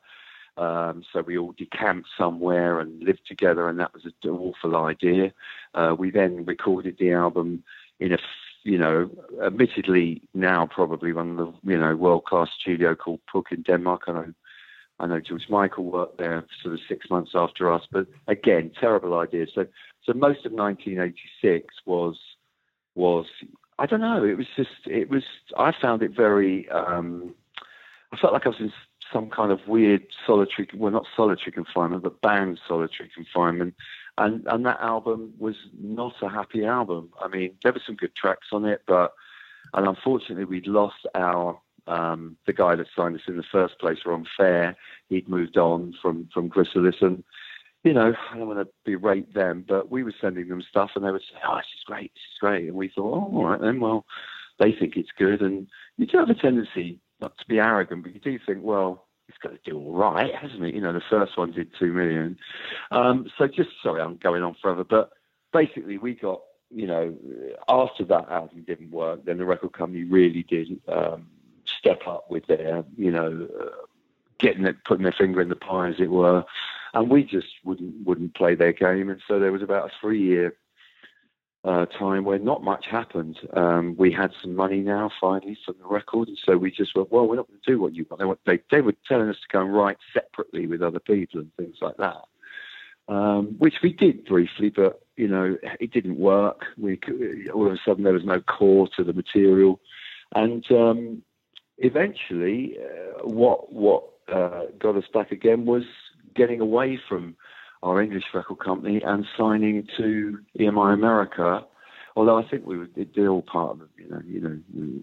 Um, 0.56 1.04
so 1.12 1.20
we 1.20 1.36
all 1.36 1.52
decamped 1.52 2.08
somewhere 2.16 2.80
and 2.80 3.02
lived 3.02 3.26
together, 3.26 3.68
and 3.68 3.78
that 3.80 3.92
was 3.92 4.04
an 4.04 4.12
awful 4.30 4.76
idea. 4.76 5.32
Uh, 5.74 5.94
we 5.98 6.10
then 6.10 6.44
recorded 6.46 6.96
the 6.98 7.12
album 7.12 7.64
in 8.00 8.12
a, 8.12 8.18
you 8.62 8.78
know, 8.78 9.10
admittedly 9.44 10.22
now 10.32 10.66
probably 10.66 11.12
one 11.12 11.30
of 11.30 11.36
the, 11.36 11.72
you 11.72 11.78
know, 11.78 11.94
world 11.94 12.24
class 12.24 12.48
studio 12.58 12.94
called 12.94 13.20
Puk 13.30 13.52
in 13.52 13.62
Denmark. 13.62 14.04
I 14.06 14.12
know 14.12 14.34
I 14.98 15.06
know 15.06 15.20
George 15.20 15.48
Michael 15.48 15.84
worked 15.84 16.18
there 16.18 16.44
sort 16.62 16.74
of 16.74 16.80
six 16.88 17.10
months 17.10 17.32
after 17.34 17.70
us, 17.70 17.82
but 17.90 18.06
again, 18.28 18.70
terrible 18.80 19.18
idea. 19.18 19.46
So, 19.54 19.66
so 20.04 20.12
most 20.14 20.46
of 20.46 20.52
1986 20.52 21.74
was 21.84 22.16
was 22.94 23.26
I 23.78 23.86
don't 23.86 24.00
know. 24.00 24.24
It 24.24 24.38
was 24.38 24.46
just 24.56 24.70
it 24.86 25.10
was. 25.10 25.22
I 25.56 25.72
found 25.80 26.02
it 26.02 26.12
very. 26.16 26.68
Um, 26.70 27.34
I 28.12 28.16
felt 28.16 28.32
like 28.32 28.46
I 28.46 28.50
was 28.50 28.60
in 28.60 28.72
some 29.12 29.28
kind 29.30 29.52
of 29.52 29.60
weird 29.68 30.02
solitary, 30.26 30.68
well, 30.74 30.90
not 30.90 31.06
solitary 31.14 31.52
confinement, 31.52 32.02
but 32.02 32.20
band 32.22 32.58
solitary 32.66 33.10
confinement. 33.14 33.74
And 34.18 34.46
and 34.46 34.64
that 34.64 34.80
album 34.80 35.34
was 35.38 35.56
not 35.78 36.14
a 36.22 36.28
happy 36.28 36.64
album. 36.64 37.10
I 37.22 37.28
mean, 37.28 37.52
there 37.62 37.72
were 37.72 37.82
some 37.84 37.96
good 37.96 38.16
tracks 38.16 38.48
on 38.52 38.64
it, 38.64 38.82
but 38.86 39.12
and 39.74 39.86
unfortunately, 39.86 40.44
we'd 40.44 40.66
lost 40.66 41.06
our 41.14 41.60
Um, 41.86 42.36
the 42.46 42.52
guy 42.52 42.74
that 42.76 42.86
signed 42.96 43.14
us 43.14 43.22
in 43.28 43.36
the 43.36 43.44
first 43.50 43.78
place, 43.78 43.98
Ron 44.04 44.26
Fair, 44.36 44.76
he'd 45.08 45.28
moved 45.28 45.56
on 45.56 45.94
from 46.02 46.28
from 46.32 46.48
Chrysalis, 46.48 46.96
and 47.00 47.22
you 47.84 47.92
know, 47.92 48.12
I 48.32 48.36
don't 48.36 48.48
want 48.48 48.58
to 48.58 48.72
berate 48.84 49.32
them, 49.34 49.64
but 49.66 49.90
we 49.90 50.02
were 50.02 50.14
sending 50.20 50.48
them 50.48 50.62
stuff, 50.68 50.90
and 50.96 51.04
they 51.04 51.10
would 51.10 51.22
say, 51.22 51.38
"Oh, 51.46 51.56
this 51.56 51.66
is 51.76 51.84
great, 51.84 52.12
this 52.14 52.22
is 52.32 52.38
great," 52.40 52.66
and 52.66 52.74
we 52.74 52.88
thought, 52.88 53.14
"Oh, 53.14 53.36
all 53.36 53.44
right 53.44 53.60
then, 53.60 53.80
well." 53.80 54.04
They 54.58 54.72
think 54.72 54.96
it's 54.96 55.10
good, 55.18 55.42
and 55.42 55.66
you 55.98 56.06
do 56.06 56.16
have 56.16 56.30
a 56.30 56.34
tendency 56.34 56.98
not 57.20 57.36
to 57.38 57.44
be 57.46 57.58
arrogant, 57.58 58.02
but 58.02 58.14
you 58.14 58.20
do 58.20 58.38
think, 58.46 58.60
well, 58.62 59.06
it's 59.28 59.38
got 59.38 59.50
to 59.50 59.70
do 59.70 59.76
all 59.76 59.92
right, 59.92 60.34
hasn't 60.34 60.64
it? 60.64 60.74
You 60.74 60.80
know, 60.80 60.92
the 60.92 61.02
first 61.10 61.36
one 61.36 61.52
did 61.52 61.70
two 61.78 61.92
million. 61.92 62.38
Um, 62.90 63.26
so 63.36 63.46
just 63.46 63.70
sorry, 63.82 64.00
I'm 64.00 64.16
going 64.16 64.42
on 64.42 64.56
forever, 64.62 64.84
but 64.84 65.10
basically 65.52 65.98
we 65.98 66.14
got, 66.14 66.40
you 66.70 66.86
know, 66.86 67.14
after 67.68 68.04
that 68.04 68.28
album 68.30 68.64
didn't 68.66 68.90
work, 68.90 69.24
then 69.24 69.38
the 69.38 69.44
record 69.44 69.72
company 69.72 70.04
really 70.04 70.44
did 70.48 70.80
um, 70.88 71.26
step 71.86 72.06
up 72.06 72.30
with 72.30 72.46
their, 72.46 72.84
you 72.96 73.10
know, 73.10 73.48
uh, 73.60 73.86
getting 74.38 74.64
it, 74.64 74.76
putting 74.84 75.04
their 75.04 75.14
finger 75.16 75.40
in 75.40 75.48
the 75.48 75.56
pie, 75.56 75.88
as 75.88 75.94
it 75.98 76.10
were, 76.10 76.44
and 76.94 77.10
we 77.10 77.24
just 77.24 77.48
wouldn't 77.64 78.06
wouldn't 78.06 78.34
play 78.34 78.54
their 78.54 78.72
game, 78.72 79.08
and 79.10 79.20
so 79.26 79.38
there 79.38 79.52
was 79.52 79.62
about 79.62 79.86
a 79.86 79.92
three 80.00 80.22
year 80.22 80.54
uh, 81.64 81.86
time 81.86 82.24
where 82.24 82.38
not 82.38 82.62
much 82.62 82.86
happened. 82.88 83.38
Um, 83.54 83.96
we 83.98 84.12
had 84.12 84.30
some 84.40 84.54
money 84.54 84.80
now 84.80 85.10
finally 85.20 85.58
from 85.64 85.76
the 85.80 85.86
record, 85.86 86.28
and 86.28 86.38
so 86.44 86.56
we 86.56 86.70
just 86.70 86.94
went, 86.94 87.10
well, 87.10 87.26
we're 87.26 87.36
not 87.36 87.48
going 87.48 87.60
to 87.60 87.70
do 87.70 87.80
what 87.80 87.94
you 87.94 88.06
want. 88.08 88.38
They, 88.46 88.60
they, 88.70 88.80
were 88.80 88.94
telling 89.08 89.28
us 89.28 89.36
to 89.36 89.52
go 89.52 89.62
and 89.62 89.74
write 89.74 89.98
separately 90.14 90.66
with 90.66 90.80
other 90.80 91.00
people 91.00 91.40
and 91.40 91.52
things 91.56 91.76
like 91.80 91.96
that, 91.96 92.22
um, 93.08 93.56
which 93.58 93.76
we 93.82 93.92
did 93.92 94.24
briefly, 94.26 94.70
but 94.70 95.00
you 95.16 95.28
know 95.28 95.56
it 95.80 95.92
didn't 95.92 96.18
work. 96.18 96.66
We 96.78 97.00
all 97.52 97.66
of 97.66 97.72
a 97.72 97.78
sudden 97.84 98.04
there 98.04 98.12
was 98.12 98.24
no 98.24 98.40
core 98.40 98.88
to 98.96 99.04
the 99.04 99.12
material, 99.12 99.80
and 100.34 100.64
um, 100.70 101.22
eventually, 101.78 102.76
uh, 102.78 103.26
what 103.26 103.72
what 103.72 104.04
uh, 104.32 104.64
got 104.78 104.96
us 104.96 105.04
back 105.12 105.32
again 105.32 105.66
was 105.66 105.84
getting 106.34 106.60
away 106.60 107.00
from 107.08 107.36
our 107.82 108.00
English 108.00 108.24
record 108.34 108.58
company 108.58 109.02
and 109.02 109.26
signing 109.36 109.86
to 109.96 110.38
EMI 110.58 110.94
America. 110.94 111.64
Although 112.16 112.38
I 112.38 112.48
think 112.48 112.66
we 112.66 112.78
were, 112.78 112.88
they're 113.14 113.28
all 113.28 113.42
part 113.42 113.72
of 113.72 113.82
it, 113.82 113.88
you 113.96 114.08
know, 114.08 114.22
you 114.26 114.40
know, 114.40 115.00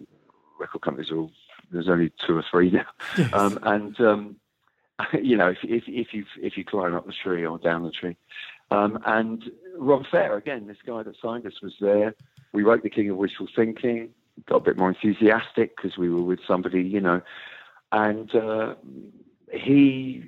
record 0.59 0.81
companies 0.81 1.11
are 1.11 1.17
all, 1.17 1.31
there's 1.71 1.87
only 1.87 2.11
two 2.25 2.35
or 2.35 2.43
three 2.49 2.71
now. 2.71 2.87
Yes. 3.17 3.29
Um, 3.33 3.59
and, 3.63 4.01
um, 4.01 4.35
you 5.21 5.37
know, 5.37 5.49
if, 5.49 5.59
if, 5.63 5.83
if 5.87 6.13
you 6.13 6.25
if 6.41 6.57
you 6.57 6.65
climb 6.65 6.95
up 6.95 7.05
the 7.05 7.13
tree 7.13 7.45
or 7.45 7.57
down 7.57 7.83
the 7.83 7.91
tree, 7.91 8.15
um, 8.71 8.99
and 9.05 9.43
Ron 9.77 10.05
Fair 10.09 10.37
again, 10.37 10.67
this 10.67 10.77
guy 10.85 11.03
that 11.03 11.15
signed 11.21 11.45
us 11.45 11.61
was 11.61 11.73
there. 11.79 12.15
We 12.51 12.63
wrote 12.63 12.83
the 12.83 12.89
King 12.89 13.09
of 13.09 13.17
Wishful 13.17 13.47
Thinking, 13.55 14.09
got 14.47 14.57
a 14.57 14.61
bit 14.61 14.77
more 14.77 14.89
enthusiastic 14.89 15.75
because 15.75 15.97
we 15.97 16.09
were 16.09 16.23
with 16.23 16.39
somebody, 16.47 16.81
you 16.81 16.99
know, 16.99 17.21
and 17.91 18.33
uh, 18.35 18.75
he 19.51 20.25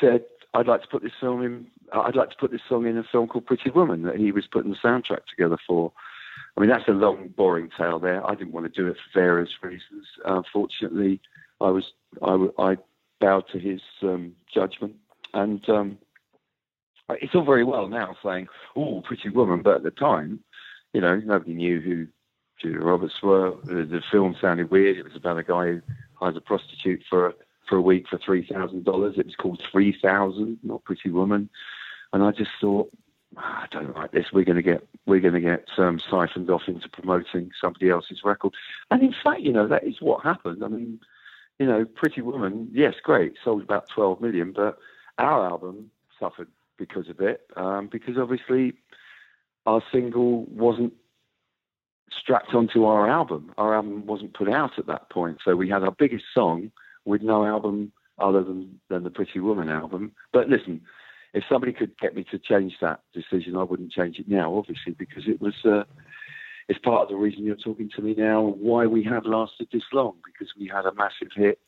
said, 0.00 0.24
"I'd 0.54 0.66
like 0.66 0.82
to 0.82 0.88
put 0.88 1.02
this 1.02 1.12
film 1.20 1.42
in 1.42 1.66
I'd 1.92 2.16
like 2.16 2.30
to 2.30 2.36
put 2.36 2.50
this 2.50 2.60
song 2.68 2.86
in 2.86 2.98
a 2.98 3.04
film 3.04 3.28
called 3.28 3.46
Pretty 3.46 3.70
Woman 3.70 4.02
that 4.02 4.16
he 4.16 4.32
was 4.32 4.46
putting 4.46 4.70
the 4.70 4.76
soundtrack 4.76 5.26
together 5.26 5.58
for. 5.66 5.92
I 6.56 6.60
mean, 6.60 6.70
that's 6.70 6.88
a 6.88 6.92
long, 6.92 7.28
boring 7.28 7.70
tale 7.76 7.98
there. 7.98 8.26
I 8.26 8.34
didn't 8.34 8.52
want 8.52 8.72
to 8.72 8.82
do 8.82 8.88
it 8.88 8.96
for 8.96 9.18
various 9.18 9.50
reasons. 9.62 10.06
Unfortunately, 10.24 11.20
I 11.60 11.68
was 11.68 11.92
I, 12.22 12.48
I 12.58 12.76
bowed 13.20 13.48
to 13.52 13.58
his 13.58 13.80
um, 14.02 14.34
judgment, 14.52 14.96
and 15.34 15.68
um, 15.68 15.98
it's 17.10 17.34
all 17.34 17.44
very 17.44 17.64
well 17.64 17.88
now 17.88 18.16
saying, 18.24 18.48
"Oh, 18.74 19.02
Pretty 19.02 19.28
Woman," 19.28 19.62
but 19.62 19.76
at 19.76 19.82
the 19.82 19.90
time, 19.90 20.40
you 20.92 21.00
know, 21.00 21.16
nobody 21.16 21.54
knew 21.54 21.80
who 21.80 22.06
Julia 22.60 22.80
Roberts 22.80 23.22
were. 23.22 23.54
The, 23.64 23.84
the 23.84 24.02
film 24.10 24.36
sounded 24.40 24.70
weird. 24.70 24.96
It 24.96 25.04
was 25.04 25.16
about 25.16 25.38
a 25.38 25.42
guy 25.42 25.66
who 25.66 25.82
hires 26.14 26.36
a 26.36 26.40
prostitute 26.40 27.02
for 27.08 27.34
for 27.68 27.76
a 27.76 27.82
week 27.82 28.06
for 28.08 28.18
three 28.18 28.46
thousand 28.46 28.84
dollars. 28.84 29.16
It 29.18 29.26
was 29.26 29.34
called 29.36 29.62
Three 29.70 29.96
Thousand, 30.00 30.58
not 30.62 30.84
Pretty 30.84 31.10
Woman, 31.10 31.50
and 32.12 32.22
I 32.22 32.30
just 32.30 32.50
thought, 32.60 32.90
oh, 33.36 33.40
I 33.40 33.66
don't 33.70 33.94
like 33.96 34.12
this. 34.12 34.26
We're 34.32 34.44
going 34.44 34.56
to 34.56 34.62
get 34.62 34.86
we're 35.06 35.20
going 35.20 35.34
to 35.34 35.40
get 35.40 35.66
um, 35.78 36.00
siphoned 36.10 36.50
off 36.50 36.62
into 36.66 36.88
promoting 36.88 37.50
somebody 37.60 37.90
else's 37.90 38.20
record, 38.24 38.54
and 38.90 39.02
in 39.02 39.14
fact, 39.22 39.40
you 39.40 39.52
know 39.52 39.68
that 39.68 39.84
is 39.84 39.96
what 40.00 40.22
happened. 40.22 40.64
I 40.64 40.68
mean, 40.68 41.00
you 41.58 41.66
know, 41.66 41.84
Pretty 41.84 42.22
Woman, 42.22 42.70
yes, 42.72 42.94
great, 43.02 43.34
sold 43.44 43.62
about 43.62 43.88
twelve 43.88 44.20
million, 44.20 44.52
but 44.52 44.78
our 45.18 45.46
album 45.46 45.90
suffered 46.18 46.48
because 46.78 47.08
of 47.08 47.20
it, 47.20 47.42
um, 47.56 47.88
because 47.90 48.16
obviously 48.18 48.74
our 49.66 49.82
single 49.92 50.44
wasn't 50.44 50.92
strapped 52.10 52.54
onto 52.54 52.84
our 52.84 53.08
album. 53.08 53.52
Our 53.58 53.74
album 53.74 54.06
wasn't 54.06 54.34
put 54.34 54.48
out 54.48 54.78
at 54.78 54.86
that 54.86 55.10
point, 55.10 55.38
so 55.44 55.56
we 55.56 55.68
had 55.68 55.82
our 55.82 55.92
biggest 55.92 56.24
song 56.32 56.70
with 57.04 57.22
no 57.22 57.44
album 57.44 57.92
other 58.18 58.42
than, 58.42 58.80
than 58.88 59.04
the 59.04 59.10
Pretty 59.10 59.40
Woman 59.40 59.68
album. 59.68 60.12
But 60.32 60.48
listen, 60.48 60.80
if 61.34 61.44
somebody 61.48 61.72
could 61.72 61.98
get 61.98 62.14
me 62.14 62.24
to 62.30 62.38
change 62.38 62.78
that 62.80 63.00
decision, 63.12 63.56
I 63.56 63.62
wouldn't 63.62 63.92
change 63.92 64.18
it 64.18 64.28
now, 64.28 64.56
obviously, 64.56 64.92
because 64.92 65.28
it 65.28 65.40
was 65.40 65.54
uh, 65.64 65.84
it's 66.68 66.78
part 66.78 67.02
of 67.02 67.08
the 67.08 67.16
reason 67.16 67.44
you're 67.44 67.56
talking 67.56 67.90
to 67.94 68.02
me 68.02 68.14
now, 68.14 68.42
why 68.42 68.86
we 68.86 69.04
have 69.04 69.24
lasted 69.24 69.68
this 69.72 69.84
long, 69.92 70.14
because 70.24 70.52
we 70.58 70.66
had 70.66 70.84
a 70.84 70.94
massive 70.94 71.28
hit, 71.34 71.60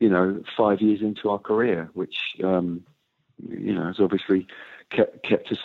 you 0.00 0.08
know, 0.08 0.42
five 0.56 0.80
years 0.80 1.02
into 1.02 1.30
our 1.30 1.38
career, 1.38 1.88
which 1.94 2.16
um, 2.42 2.82
you 3.48 3.74
know 3.74 3.86
has 3.86 4.00
obviously 4.00 4.46
kept 4.90 5.22
kept 5.22 5.52
us 5.52 5.58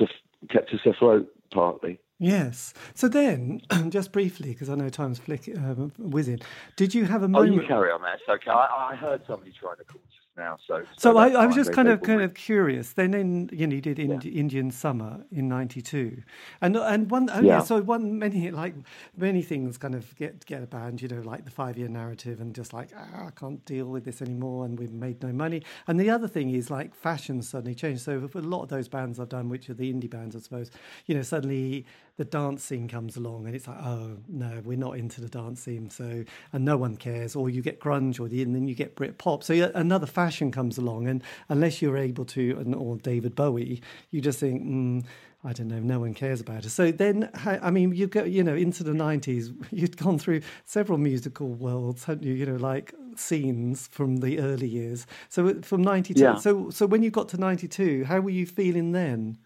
kept 0.49 0.73
us 0.73 0.85
afloat 0.85 1.27
partly. 1.51 1.99
Yes. 2.19 2.73
So 2.93 3.07
then, 3.07 3.61
just 3.89 4.11
briefly, 4.11 4.49
because 4.49 4.69
I 4.69 4.75
know 4.75 4.89
time's 4.89 5.19
flick, 5.19 5.49
uh, 5.49 5.73
whizzing, 5.97 6.39
did 6.75 6.93
you 6.93 7.05
have 7.05 7.23
a 7.23 7.27
moment? 7.27 7.51
Oh, 7.51 7.61
you 7.61 7.67
carry 7.67 7.91
on, 7.91 8.01
man. 8.01 8.15
It's 8.15 8.29
okay. 8.29 8.51
I, 8.51 8.91
I 8.91 8.95
heard 8.95 9.21
somebody 9.27 9.53
trying 9.59 9.77
to 9.77 9.83
call 9.83 10.01
just 10.09 10.25
now. 10.37 10.57
So, 10.67 10.83
so, 10.97 11.11
so 11.11 11.17
I, 11.17 11.29
I, 11.29 11.45
was 11.45 11.55
just 11.55 11.73
kind 11.73 11.87
of 11.87 12.01
kind 12.01 12.21
of 12.21 12.33
curious. 12.33 12.93
Then 12.93 13.13
in 13.13 13.49
you 13.51 13.67
know 13.67 13.75
you 13.75 13.81
did 13.81 13.97
yeah. 13.99 14.19
Indian 14.31 14.71
Summer 14.71 15.25
in 15.31 15.47
'92, 15.47 16.21
and 16.61 16.75
and 16.75 17.09
one 17.09 17.29
oh, 17.31 17.41
yeah. 17.41 17.57
yeah. 17.57 17.61
So 17.61 17.81
one 17.81 18.19
many 18.19 18.51
like 18.51 18.75
many 19.17 19.41
things 19.41 19.77
kind 19.77 19.95
of 19.95 20.15
get 20.15 20.45
get 20.45 20.63
a 20.63 20.67
band. 20.67 21.01
You 21.01 21.07
know, 21.07 21.21
like 21.21 21.45
the 21.45 21.51
five 21.51 21.77
year 21.77 21.87
narrative, 21.87 22.39
and 22.39 22.53
just 22.53 22.73
like 22.73 22.91
ah, 22.95 23.27
I 23.27 23.31
can't 23.31 23.63
deal 23.65 23.87
with 23.87 24.05
this 24.05 24.21
anymore, 24.21 24.65
and 24.65 24.77
we've 24.77 24.93
made 24.93 25.21
no 25.21 25.31
money. 25.31 25.63
And 25.87 25.99
the 25.99 26.09
other 26.09 26.27
thing 26.27 26.51
is 26.51 26.69
like 26.69 26.95
fashion 26.95 27.41
suddenly 27.41 27.75
changed. 27.75 28.01
So 28.01 28.29
a 28.33 28.39
lot 28.39 28.63
of 28.63 28.69
those 28.69 28.87
bands 28.87 29.19
I've 29.19 29.29
done, 29.29 29.49
which 29.49 29.69
are 29.69 29.73
the 29.73 29.91
indie 29.93 30.09
bands, 30.09 30.35
I 30.35 30.39
suppose, 30.39 30.71
you 31.05 31.15
know, 31.15 31.21
suddenly 31.21 31.85
the 32.17 32.25
dance 32.25 32.63
scene 32.63 32.87
comes 32.87 33.17
along, 33.17 33.45
and 33.45 33.55
it's 33.55 33.67
like 33.67 33.79
oh 33.81 34.17
no, 34.27 34.61
we're 34.63 34.77
not 34.77 34.97
into 34.97 35.21
the 35.21 35.27
dance 35.27 35.61
scene. 35.61 35.89
So 35.89 36.23
and 36.53 36.65
no 36.65 36.77
one 36.77 36.95
cares, 36.95 37.35
or 37.35 37.49
you 37.49 37.61
get 37.61 37.79
grunge, 37.79 38.19
or 38.19 38.27
the, 38.27 38.41
and 38.41 38.55
then 38.55 38.67
you 38.67 38.75
get 38.75 38.95
Brit 38.95 39.17
pop. 39.17 39.43
So 39.43 39.71
another 39.75 40.07
fashion 40.07 40.51
comes 40.51 40.77
along, 40.77 41.07
and 41.07 41.23
unless 41.49 41.81
you're 41.81 41.97
able 41.97 42.25
to, 42.25 42.73
or 42.77 42.97
David 42.97 43.35
Bowie, 43.35 43.81
you 44.11 44.21
just 44.21 44.39
think, 44.39 44.63
mm, 44.63 45.05
I 45.43 45.53
don't 45.53 45.67
know, 45.67 45.79
no 45.79 45.99
one 45.99 46.13
cares 46.13 46.39
about 46.39 46.65
it. 46.65 46.69
So 46.69 46.91
then, 46.91 47.29
I 47.45 47.69
mean, 47.69 47.93
you 47.93 48.07
go, 48.07 48.23
you 48.23 48.43
know, 48.43 48.55
into 48.55 48.83
the 48.83 48.93
'90s, 48.93 49.53
you'd 49.71 49.97
gone 49.97 50.17
through 50.17 50.41
several 50.63 50.97
musical 50.97 51.49
worlds, 51.49 52.05
hadn't 52.05 52.23
you? 52.23 52.33
You 52.33 52.45
know, 52.45 52.55
like 52.55 52.93
scenes 53.17 53.87
from 53.87 54.17
the 54.17 54.39
early 54.39 54.67
years. 54.67 55.05
So 55.27 55.61
from 55.61 55.81
'92, 55.81 56.19
yeah. 56.19 56.35
so 56.35 56.69
so 56.69 56.85
when 56.85 57.03
you 57.03 57.11
got 57.11 57.27
to 57.29 57.37
'92, 57.37 58.05
how 58.05 58.21
were 58.21 58.29
you 58.29 58.45
feeling 58.45 58.93
then? 58.93 59.37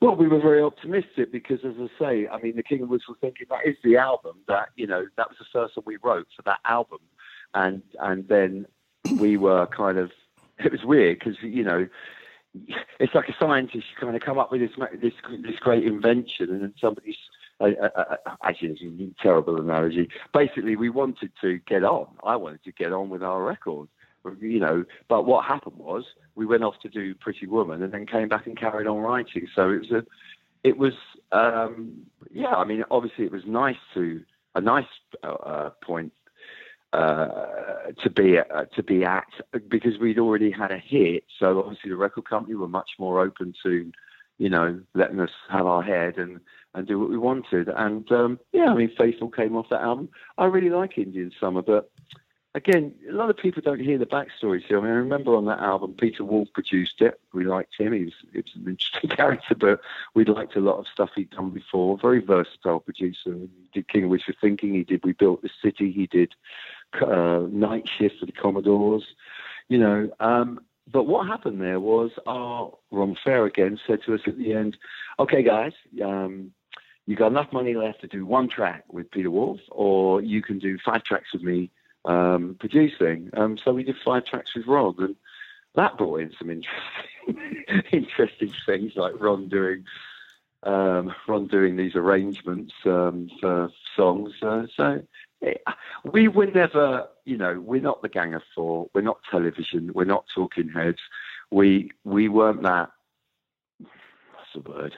Well, 0.00 0.14
we 0.14 0.28
were 0.28 0.40
very 0.40 0.62
optimistic 0.62 1.32
because, 1.32 1.60
as 1.64 1.74
I 1.78 1.88
say, 1.98 2.28
I 2.28 2.38
mean, 2.40 2.56
The 2.56 2.62
King 2.62 2.82
of 2.82 2.90
Wishful 2.90 3.16
Thinking, 3.20 3.46
that 3.50 3.66
is 3.66 3.76
the 3.82 3.96
album 3.96 4.36
that, 4.46 4.68
you 4.76 4.86
know, 4.86 5.06
that 5.16 5.28
was 5.28 5.38
the 5.38 5.46
first 5.52 5.76
one 5.76 5.84
we 5.86 5.96
wrote 6.02 6.26
for 6.36 6.42
that 6.42 6.58
album. 6.66 6.98
And, 7.54 7.82
and 8.00 8.28
then 8.28 8.66
we 9.18 9.36
were 9.36 9.66
kind 9.66 9.98
of 9.98 10.10
it 10.58 10.72
was 10.72 10.84
weird 10.84 11.18
because 11.18 11.36
you 11.42 11.62
know 11.62 11.86
it's 12.98 13.14
like 13.14 13.28
a 13.28 13.34
scientist 13.38 13.84
you 13.90 14.00
kind 14.00 14.16
of 14.16 14.22
come 14.22 14.38
up 14.38 14.50
with 14.50 14.60
this 14.60 14.70
this 15.00 15.12
this 15.42 15.58
great 15.60 15.84
invention 15.84 16.50
and 16.50 16.62
then 16.62 16.74
somebody's 16.80 17.16
uh, 17.60 17.70
uh, 17.96 18.16
actually 18.44 18.68
it's 18.68 18.82
a 18.82 19.22
terrible 19.22 19.60
analogy. 19.60 20.08
Basically 20.34 20.76
we 20.76 20.90
wanted 20.90 21.32
to 21.40 21.58
get 21.66 21.84
on. 21.84 22.06
I 22.22 22.36
wanted 22.36 22.62
to 22.64 22.72
get 22.72 22.92
on 22.92 23.08
with 23.08 23.22
our 23.22 23.42
record 23.42 23.88
you 24.40 24.60
know 24.60 24.84
but 25.08 25.26
what 25.26 25.44
happened 25.44 25.76
was 25.76 26.04
we 26.34 26.46
went 26.46 26.62
off 26.62 26.78
to 26.80 26.88
do 26.88 27.14
pretty 27.14 27.46
woman 27.46 27.82
and 27.82 27.92
then 27.92 28.06
came 28.06 28.28
back 28.28 28.46
and 28.46 28.58
carried 28.58 28.86
on 28.86 28.98
writing 28.98 29.46
so 29.54 29.70
it 29.70 29.80
was 29.80 29.90
a 29.90 30.04
it 30.64 30.76
was 30.76 30.94
um 31.32 31.92
yeah 32.30 32.54
i 32.54 32.64
mean 32.64 32.84
obviously 32.90 33.24
it 33.24 33.32
was 33.32 33.42
nice 33.46 33.76
to 33.94 34.22
a 34.54 34.60
nice 34.60 34.86
uh, 35.22 35.26
uh 35.26 35.70
point 35.82 36.12
uh, 36.92 37.28
to 38.02 38.10
be 38.10 38.38
uh, 38.38 38.64
to 38.74 38.82
be 38.82 39.04
at 39.04 39.26
because 39.68 39.98
we'd 39.98 40.18
already 40.18 40.50
had 40.50 40.70
a 40.70 40.78
hit. 40.78 41.24
So 41.38 41.58
obviously 41.58 41.90
the 41.90 41.96
record 41.96 42.28
company 42.28 42.54
were 42.54 42.68
much 42.68 42.90
more 42.98 43.20
open 43.20 43.54
to, 43.64 43.92
you 44.38 44.48
know, 44.48 44.80
letting 44.94 45.20
us 45.20 45.30
have 45.50 45.66
our 45.66 45.82
head 45.82 46.16
and 46.16 46.40
and 46.74 46.86
do 46.86 46.98
what 46.98 47.10
we 47.10 47.18
wanted. 47.18 47.68
And 47.68 48.10
um, 48.12 48.38
yeah, 48.52 48.66
I 48.66 48.74
mean, 48.74 48.90
Faithful 48.96 49.30
came 49.30 49.56
off 49.56 49.68
that 49.70 49.82
album. 49.82 50.08
I 50.38 50.46
really 50.46 50.70
like 50.70 50.96
Indian 50.96 51.32
Summer, 51.40 51.60
but 51.60 51.90
again, 52.56 52.94
a 53.08 53.12
lot 53.12 53.28
of 53.28 53.36
people 53.36 53.60
don't 53.62 53.80
hear 53.80 53.98
the 53.98 54.06
backstory. 54.06 54.66
So 54.66 54.78
I 54.78 54.80
mean, 54.80 54.90
I 54.90 54.94
remember 54.94 55.36
on 55.36 55.44
that 55.44 55.60
album, 55.60 55.94
Peter 55.94 56.24
Wolf 56.24 56.48
produced 56.54 57.02
it. 57.02 57.20
We 57.34 57.44
liked 57.44 57.74
him. 57.78 57.92
He 57.92 58.04
was, 58.04 58.14
he 58.32 58.38
was 58.38 58.52
an 58.54 58.66
interesting 58.66 59.10
character, 59.16 59.54
but 59.54 59.80
we 60.14 60.24
liked 60.24 60.56
a 60.56 60.60
lot 60.60 60.78
of 60.78 60.86
stuff 60.88 61.10
he'd 61.14 61.30
done 61.30 61.50
before. 61.50 61.98
Very 61.98 62.20
versatile 62.20 62.80
producer. 62.80 63.34
He 63.34 63.48
did 63.74 63.88
King 63.88 64.04
of 64.04 64.10
Wishful 64.10 64.34
Thinking. 64.40 64.72
He 64.72 64.84
did 64.84 65.04
We 65.04 65.12
Built 65.12 65.42
the 65.42 65.50
City. 65.62 65.92
He 65.92 66.06
did 66.06 66.34
uh, 67.00 67.46
Night 67.50 67.88
Shift 67.98 68.20
for 68.20 68.26
the 68.26 68.32
Commodores. 68.32 69.04
You 69.68 69.78
know, 69.78 70.10
um, 70.18 70.60
but 70.90 71.04
what 71.04 71.26
happened 71.26 71.60
there 71.60 71.80
was 71.80 72.12
our 72.26 72.72
Ron 72.90 73.16
Fair 73.22 73.44
again 73.44 73.78
said 73.86 74.00
to 74.06 74.14
us 74.14 74.20
at 74.26 74.38
the 74.38 74.54
end, 74.54 74.78
"Okay, 75.18 75.42
guys." 75.42 75.72
Um, 76.02 76.52
you 77.08 77.14
got 77.14 77.28
enough 77.28 77.52
money 77.52 77.74
left 77.74 78.00
to 78.00 78.08
do 78.08 78.26
one 78.26 78.48
track 78.48 78.84
with 78.90 79.10
Peter 79.12 79.30
Wolf, 79.30 79.60
or 79.70 80.20
you 80.20 80.42
can 80.42 80.58
do 80.58 80.76
five 80.84 81.04
tracks 81.04 81.32
with 81.32 81.42
me 81.42 81.70
um, 82.06 82.56
producing. 82.58 83.30
Um, 83.34 83.58
so 83.58 83.72
we 83.72 83.84
did 83.84 83.96
five 84.04 84.24
tracks 84.24 84.54
with 84.54 84.66
Ron, 84.66 84.94
and 84.98 85.16
that 85.74 85.98
brought 85.98 86.20
in 86.20 86.32
some 86.38 86.50
interesting, 86.50 87.82
interesting 87.92 88.52
things, 88.64 88.92
like 88.96 89.20
Ron 89.20 89.48
doing 89.48 89.84
um, 90.62 91.14
Ron 91.28 91.46
doing 91.46 91.76
these 91.76 91.94
arrangements 91.94 92.74
um, 92.84 93.28
for 93.40 93.70
songs. 93.94 94.32
Uh, 94.42 94.66
so 94.76 95.02
it, 95.40 95.62
we 96.04 96.28
were 96.28 96.46
never, 96.46 97.06
you 97.24 97.36
know, 97.36 97.60
we're 97.60 97.80
not 97.80 98.02
the 98.02 98.08
Gang 98.08 98.34
of 98.34 98.42
Four. 98.54 98.88
We're 98.94 99.02
not 99.02 99.18
television. 99.30 99.92
We're 99.94 100.04
not 100.04 100.24
Talking 100.34 100.68
Heads. 100.68 100.98
We 101.50 101.92
we 102.04 102.28
weren't 102.28 102.62
that. 102.62 102.90
What's 103.78 104.52
the 104.54 104.70
word? 104.70 104.94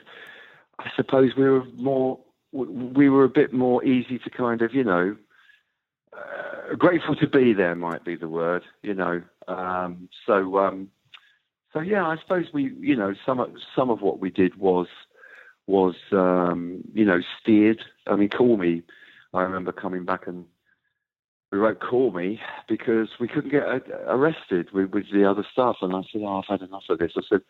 I 0.78 0.90
suppose 0.96 1.32
we 1.36 1.48
were 1.48 1.64
more. 1.76 2.18
We 2.52 3.10
were 3.10 3.24
a 3.24 3.28
bit 3.28 3.52
more 3.52 3.84
easy 3.84 4.18
to 4.20 4.30
kind 4.30 4.62
of, 4.62 4.72
you 4.72 4.84
know, 4.84 5.16
uh, 6.12 6.74
grateful 6.76 7.16
to 7.16 7.26
be 7.26 7.52
there 7.52 7.74
might 7.74 8.04
be 8.04 8.16
the 8.16 8.28
word, 8.28 8.62
you 8.82 8.94
know. 8.94 9.22
Um, 9.46 10.08
so, 10.26 10.58
um, 10.58 10.88
so 11.72 11.80
yeah, 11.80 12.06
I 12.06 12.16
suppose 12.20 12.46
we, 12.52 12.74
you 12.80 12.96
know, 12.96 13.14
some 13.24 13.40
of 13.40 13.50
some 13.74 13.90
of 13.90 14.00
what 14.00 14.20
we 14.20 14.30
did 14.30 14.56
was 14.56 14.86
was 15.66 15.94
um, 16.12 16.82
you 16.92 17.04
know 17.04 17.20
steered. 17.40 17.80
I 18.06 18.16
mean, 18.16 18.30
call 18.30 18.56
me. 18.56 18.82
I 19.34 19.42
remember 19.42 19.72
coming 19.72 20.04
back 20.04 20.26
and 20.26 20.44
we 21.52 21.58
wrote 21.58 21.80
"Call 21.80 22.10
Me" 22.12 22.40
because 22.68 23.08
we 23.20 23.28
couldn't 23.28 23.50
get 23.50 23.62
arrested 24.06 24.68
with, 24.72 24.90
with 24.90 25.04
the 25.12 25.28
other 25.28 25.46
stuff, 25.50 25.76
and 25.82 25.94
I 25.94 26.02
said, 26.12 26.22
"Oh, 26.24 26.38
I've 26.38 26.60
had 26.60 26.66
enough 26.66 26.84
of 26.88 26.98
this." 26.98 27.12
I 27.16 27.22
said, 27.28 27.40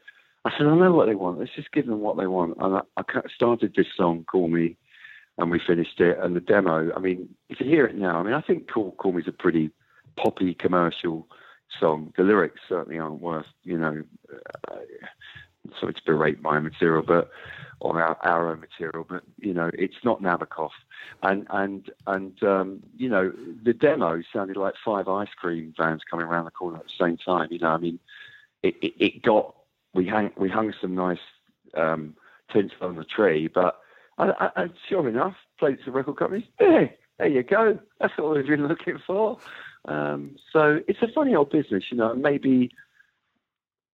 "I 0.45 0.51
said 0.57 0.67
I 0.67 0.75
know 0.77 0.93
what 0.93 1.07
they 1.07 1.15
want. 1.15 1.39
Let's 1.39 1.55
just 1.55 1.73
give 1.73 1.87
them 1.87 2.01
what 2.01 2.17
they 2.17 2.27
want." 2.27 2.57
And 2.61 2.77
I, 2.77 2.81
I 2.97 3.03
started 3.35 3.75
this 3.77 3.87
song, 3.97 4.25
"Call 4.31 4.49
Me," 4.49 4.77
and 5.39 5.51
we 5.51 5.61
finished 5.65 6.01
it. 6.01 6.19
And 6.21 6.37
the 6.37 6.41
demo, 6.41 6.93
I 6.95 6.99
mean, 6.99 7.29
if 7.49 7.61
you 7.61 7.67
hear 7.67 7.87
it 7.87 7.97
now, 7.97 8.19
I 8.19 8.23
mean, 8.23 8.35
I 8.35 8.41
think 8.41 8.71
"Call 8.71 8.93
Call 8.93 9.13
Me" 9.13 9.23
is 9.23 9.29
a 9.29 9.33
pretty 9.33 9.71
poppy 10.17 10.55
commercial 10.55 11.27
song. 11.81 12.13
The 12.17 12.25
lyrics 12.25 12.61
certainly 12.69 12.99
aren't 12.99 13.21
worth, 13.21 13.47
you 13.63 13.79
know, 13.79 14.03
uh, 14.71 14.77
sorry 15.81 15.95
to 15.95 16.03
berate 16.05 16.43
my 16.43 16.59
material, 16.59 17.03
but 17.07 17.31
or 17.81 18.03
our, 18.03 18.17
our 18.23 18.51
own 18.51 18.61
material, 18.61 19.07
but 19.09 19.23
you 19.39 19.55
know, 19.55 19.71
it's 19.75 20.03
not 20.05 20.21
Nabokov, 20.21 20.71
and 21.23 21.47
and 21.51 21.91
and 22.07 22.43
um, 22.43 22.83
you 22.97 23.09
know, 23.09 23.33
the 23.63 23.73
demo 23.73 24.21
sounded 24.33 24.57
like 24.57 24.75
five 24.85 25.09
ice 25.09 25.29
cream 25.37 25.73
vans 25.79 26.03
coming 26.11 26.27
around 26.27 26.47
the 26.47 26.51
corner 26.51 26.79
at 26.79 26.85
the 26.85 27.05
same 27.05 27.17
time. 27.17 27.49
You 27.51 27.61
know, 27.61 27.69
I 27.69 27.79
mean, 27.79 28.01
it, 28.65 28.75
it, 28.83 28.95
it 28.99 29.23
got 29.23 29.55
we 29.95 30.09
hung 30.09 30.31
we 30.37 30.49
hung 30.49 30.75
some 30.81 30.97
nice 30.97 31.19
um, 31.75 32.15
tinsel 32.53 32.89
on 32.89 32.97
the 32.97 33.05
tree, 33.05 33.47
but 33.47 33.81
I, 34.19 34.51
I, 34.57 34.67
sure 34.89 35.09
enough, 35.09 35.35
played 35.59 35.79
some 35.85 35.95
record 35.95 36.17
companies. 36.17 36.47
Hey, 36.59 36.97
there 37.19 37.29
you 37.29 37.43
go. 37.43 37.79
That's 38.01 38.13
what 38.17 38.37
we've 38.37 38.47
been 38.47 38.67
looking 38.69 38.99
for. 39.07 39.39
Um, 39.85 40.37
so 40.53 40.81
it's 40.89 41.01
a 41.03 41.09
funny 41.15 41.35
old 41.35 41.51
business, 41.51 41.85
you 41.91 41.97
know. 41.97 42.15
Maybe 42.15 42.71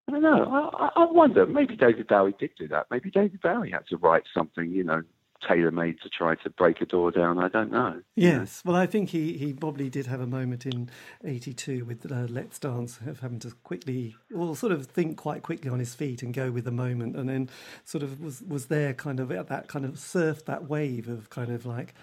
I 0.09 0.13
don't 0.13 0.23
know. 0.23 0.71
I, 0.75 0.91
I 0.97 1.05
wonder. 1.11 1.47
Maybe 1.47 1.77
David 1.77 2.09
Bowie 2.09 2.35
did 2.39 2.51
do 2.59 2.69
that. 2.69 2.87
Maybe 2.91 3.11
David 3.11 3.41
Bowie 3.41 3.71
had 3.71 3.87
to 3.89 3.97
write 3.97 4.25
something, 4.35 4.71
you 4.71 4.85
know, 4.85 5.03
tailor 5.47 5.71
made 5.71 6.01
to 6.03 6.09
try 6.09 6.35
to 6.37 6.51
break 6.51 6.81
a 6.81 6.87
door 6.87 7.11
down. 7.11 7.39
I 7.39 7.49
don't 7.49 7.71
know. 7.71 8.01
Yes, 8.15 8.63
well, 8.65 8.77
I 8.77 8.87
think 8.87 9.11
he, 9.11 9.37
he 9.37 9.53
probably 9.53 9.89
did 9.89 10.07
have 10.07 10.21
a 10.21 10.27
moment 10.27 10.67
in 10.67 10.91
'82 11.25 11.85
with 11.85 12.11
uh, 12.11 12.27
Let's 12.29 12.59
Dance 12.59 12.99
of 13.07 13.21
having 13.21 13.39
to 13.41 13.53
quickly, 13.63 14.17
or 14.35 14.57
sort 14.57 14.73
of 14.73 14.87
think 14.87 15.17
quite 15.17 15.43
quickly 15.43 15.71
on 15.71 15.79
his 15.79 15.95
feet 15.95 16.23
and 16.23 16.33
go 16.33 16.51
with 16.51 16.65
the 16.65 16.71
moment, 16.71 17.17
and 17.17 17.29
then 17.29 17.49
sort 17.85 18.03
of 18.03 18.21
was 18.21 18.43
was 18.43 18.67
there 18.67 18.95
kind 18.95 19.21
of 19.21 19.31
at 19.31 19.49
that 19.49 19.69
kind 19.69 19.85
of 19.85 19.99
surf 19.99 20.45
that 20.47 20.69
wave 20.69 21.09
of 21.09 21.31
kind 21.31 21.51
of 21.51 21.67
like. 21.67 21.95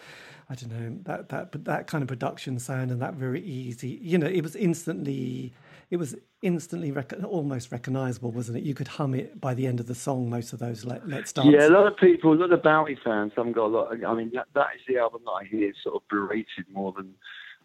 I 0.50 0.56
don't 0.56 0.72
know 0.72 0.98
that 1.04 1.30
that 1.30 1.54
but 1.54 1.64
that 1.64 1.88
kind 1.88 2.02
of 2.02 2.10
production 2.10 2.60
sound 2.60 2.92
and 2.92 3.02
that 3.02 3.14
very 3.14 3.42
easy. 3.42 4.00
You 4.02 4.18
know, 4.18 4.28
it 4.28 4.42
was 4.42 4.54
instantly 4.56 5.54
it 5.92 5.98
was 5.98 6.16
instantly 6.42 6.90
rec- 6.92 7.14
almost 7.26 7.70
recognizable, 7.70 8.32
wasn't 8.32 8.58
it? 8.58 8.64
You 8.64 8.74
could 8.74 8.88
hum 8.88 9.14
it 9.14 9.42
by 9.42 9.54
the 9.54 9.68
end 9.68 9.82
of 9.82 9.88
the 9.88 9.94
song. 9.94 10.30
Most 10.30 10.54
of 10.54 10.60
those 10.60 10.86
Let, 10.86 11.08
Let's 11.08 11.34
Dance. 11.34 11.50
Yeah, 11.52 11.68
a 11.68 11.70
lot 11.70 11.86
of 11.86 11.98
people, 11.98 12.32
a 12.32 12.36
lot 12.36 12.54
of 12.54 12.64
Bowie 12.64 12.98
fans 13.04 13.34
haven't 13.36 13.52
got 13.52 13.66
a 13.66 13.68
lot. 13.68 13.94
Of, 13.94 14.04
I 14.06 14.14
mean, 14.14 14.32
that, 14.34 14.48
that 14.56 14.68
is 14.76 14.82
the 14.88 15.00
album 15.00 15.22
that 15.26 15.32
I 15.32 15.44
hear 15.44 15.74
sort 15.84 15.98
of 15.98 16.08
berated 16.08 16.66
more 16.72 16.94
than 16.94 17.14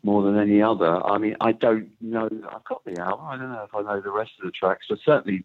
more 0.02 0.22
than 0.22 0.38
any 0.38 0.60
other. 0.60 1.04
I 1.06 1.18
mean, 1.18 1.36
I 1.40 1.52
don't 1.52 1.88
know. 2.00 2.28
I've 2.52 2.64
got 2.64 2.84
the 2.84 3.00
album. 3.00 3.26
I 3.26 3.36
don't 3.36 3.52
know 3.52 3.64
if 3.64 3.74
I 3.74 3.82
know 3.82 4.00
the 4.00 4.10
rest 4.10 4.32
of 4.40 4.46
the 4.46 4.50
tracks, 4.50 4.86
but 4.88 4.98
certainly, 5.04 5.44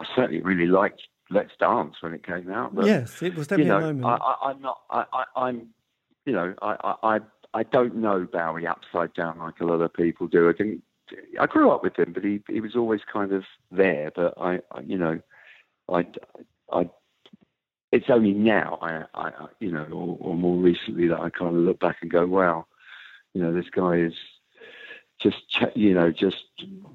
I 0.00 0.06
certainly 0.16 0.42
really 0.42 0.66
liked 0.66 1.02
Let's 1.30 1.52
Dance 1.60 1.94
when 2.00 2.12
it 2.12 2.26
came 2.26 2.50
out. 2.50 2.74
But, 2.74 2.86
yes, 2.86 3.22
it 3.22 3.36
was 3.36 3.46
definitely 3.46 3.72
you 3.72 3.80
know, 3.80 3.88
a 3.88 3.94
moment. 3.94 4.22
I, 4.42 4.50
am 4.50 4.60
not. 4.60 4.80
I, 4.90 5.48
am 5.48 5.68
You 6.24 6.32
know, 6.32 6.54
I, 6.60 6.94
I 7.04 7.20
I 7.54 7.62
don't 7.62 7.96
know 7.96 8.26
Bowie 8.30 8.66
upside 8.66 9.14
down 9.14 9.38
like 9.38 9.60
a 9.60 9.64
lot 9.64 9.80
of 9.80 9.94
people 9.94 10.26
do. 10.26 10.48
I 10.48 10.52
think 10.52 10.82
I 11.38 11.46
grew 11.46 11.70
up 11.70 11.82
with 11.82 11.98
him, 11.98 12.12
but 12.12 12.24
he 12.24 12.42
he 12.48 12.60
was 12.60 12.76
always 12.76 13.00
kind 13.10 13.32
of 13.32 13.44
there. 13.70 14.10
But 14.14 14.34
I, 14.38 14.60
I 14.72 14.80
you 14.80 14.98
know, 14.98 15.20
I, 15.90 16.06
I, 16.72 16.88
it's 17.92 18.10
only 18.10 18.32
now 18.32 18.78
I, 18.82 19.04
I 19.14 19.46
you 19.60 19.70
know, 19.70 19.84
or, 19.84 20.16
or 20.20 20.34
more 20.34 20.56
recently 20.56 21.08
that 21.08 21.20
I 21.20 21.30
kind 21.30 21.56
of 21.56 21.62
look 21.62 21.80
back 21.80 21.98
and 22.02 22.10
go, 22.10 22.26
wow, 22.26 22.66
you 23.34 23.42
know, 23.42 23.52
this 23.52 23.70
guy 23.70 23.96
is 23.96 24.14
just 25.20 25.36
you 25.74 25.94
know 25.94 26.10
just 26.10 26.44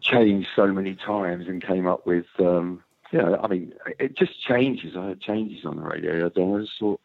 changed 0.02 0.48
so 0.56 0.68
many 0.68 0.96
times 0.96 1.48
and 1.48 1.66
came 1.66 1.88
up 1.88 2.06
with 2.06 2.26
um 2.40 2.84
you 3.12 3.20
know 3.20 3.40
I 3.42 3.48
mean 3.48 3.74
it 4.00 4.16
just 4.16 4.40
changes 4.42 4.96
I 4.96 5.06
heard 5.08 5.22
changes 5.22 5.66
on 5.66 5.78
the 5.78 5.82
radio 5.82 6.26
I 6.28 6.30
just 6.30 6.72
thought 6.80 7.02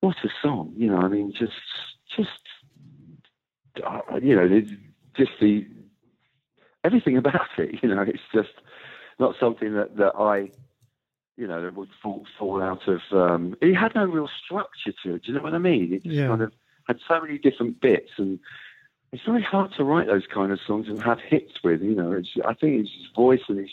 what 0.00 0.16
a 0.24 0.28
song 0.42 0.72
you 0.76 0.88
know 0.88 0.98
I 0.98 1.08
mean 1.08 1.32
just 1.32 1.52
just 2.16 2.30
uh, 3.84 4.00
you 4.20 4.34
know 4.34 4.60
just 5.16 5.32
the 5.40 5.66
everything 6.84 7.16
about 7.24 7.48
it. 7.58 7.82
You 7.82 7.88
know, 7.88 8.02
it's 8.02 8.22
just 8.32 8.54
not 9.18 9.34
something 9.38 9.74
that, 9.74 9.96
that 9.96 10.12
I, 10.18 10.50
you 11.36 11.46
know, 11.46 11.62
that 11.62 11.74
would 11.74 11.88
fall, 12.02 12.26
fall 12.38 12.62
out 12.62 12.86
of. 12.88 13.00
Um, 13.12 13.56
it 13.60 13.74
had 13.74 13.94
no 13.94 14.04
real 14.04 14.28
structure 14.44 14.92
to 15.04 15.14
it. 15.14 15.24
Do 15.24 15.32
you 15.32 15.38
know 15.38 15.42
what 15.42 15.54
I 15.54 15.58
mean? 15.58 15.94
It 15.94 16.02
just 16.02 16.14
yeah. 16.14 16.28
kind 16.28 16.42
of 16.42 16.52
had 16.86 16.98
so 17.08 17.20
many 17.20 17.38
different 17.38 17.80
bits, 17.80 18.10
and 18.18 18.38
it's 19.12 19.24
very 19.24 19.42
hard 19.42 19.72
to 19.76 19.84
write 19.84 20.06
those 20.06 20.26
kind 20.32 20.52
of 20.52 20.58
songs 20.66 20.86
and 20.88 21.02
have 21.02 21.18
hits 21.20 21.52
with. 21.62 21.82
You 21.82 21.94
know, 21.94 22.12
it's, 22.12 22.28
I 22.44 22.54
think 22.54 22.80
it's 22.80 22.90
his 22.90 23.08
voice 23.14 23.40
and 23.48 23.58
his 23.58 23.70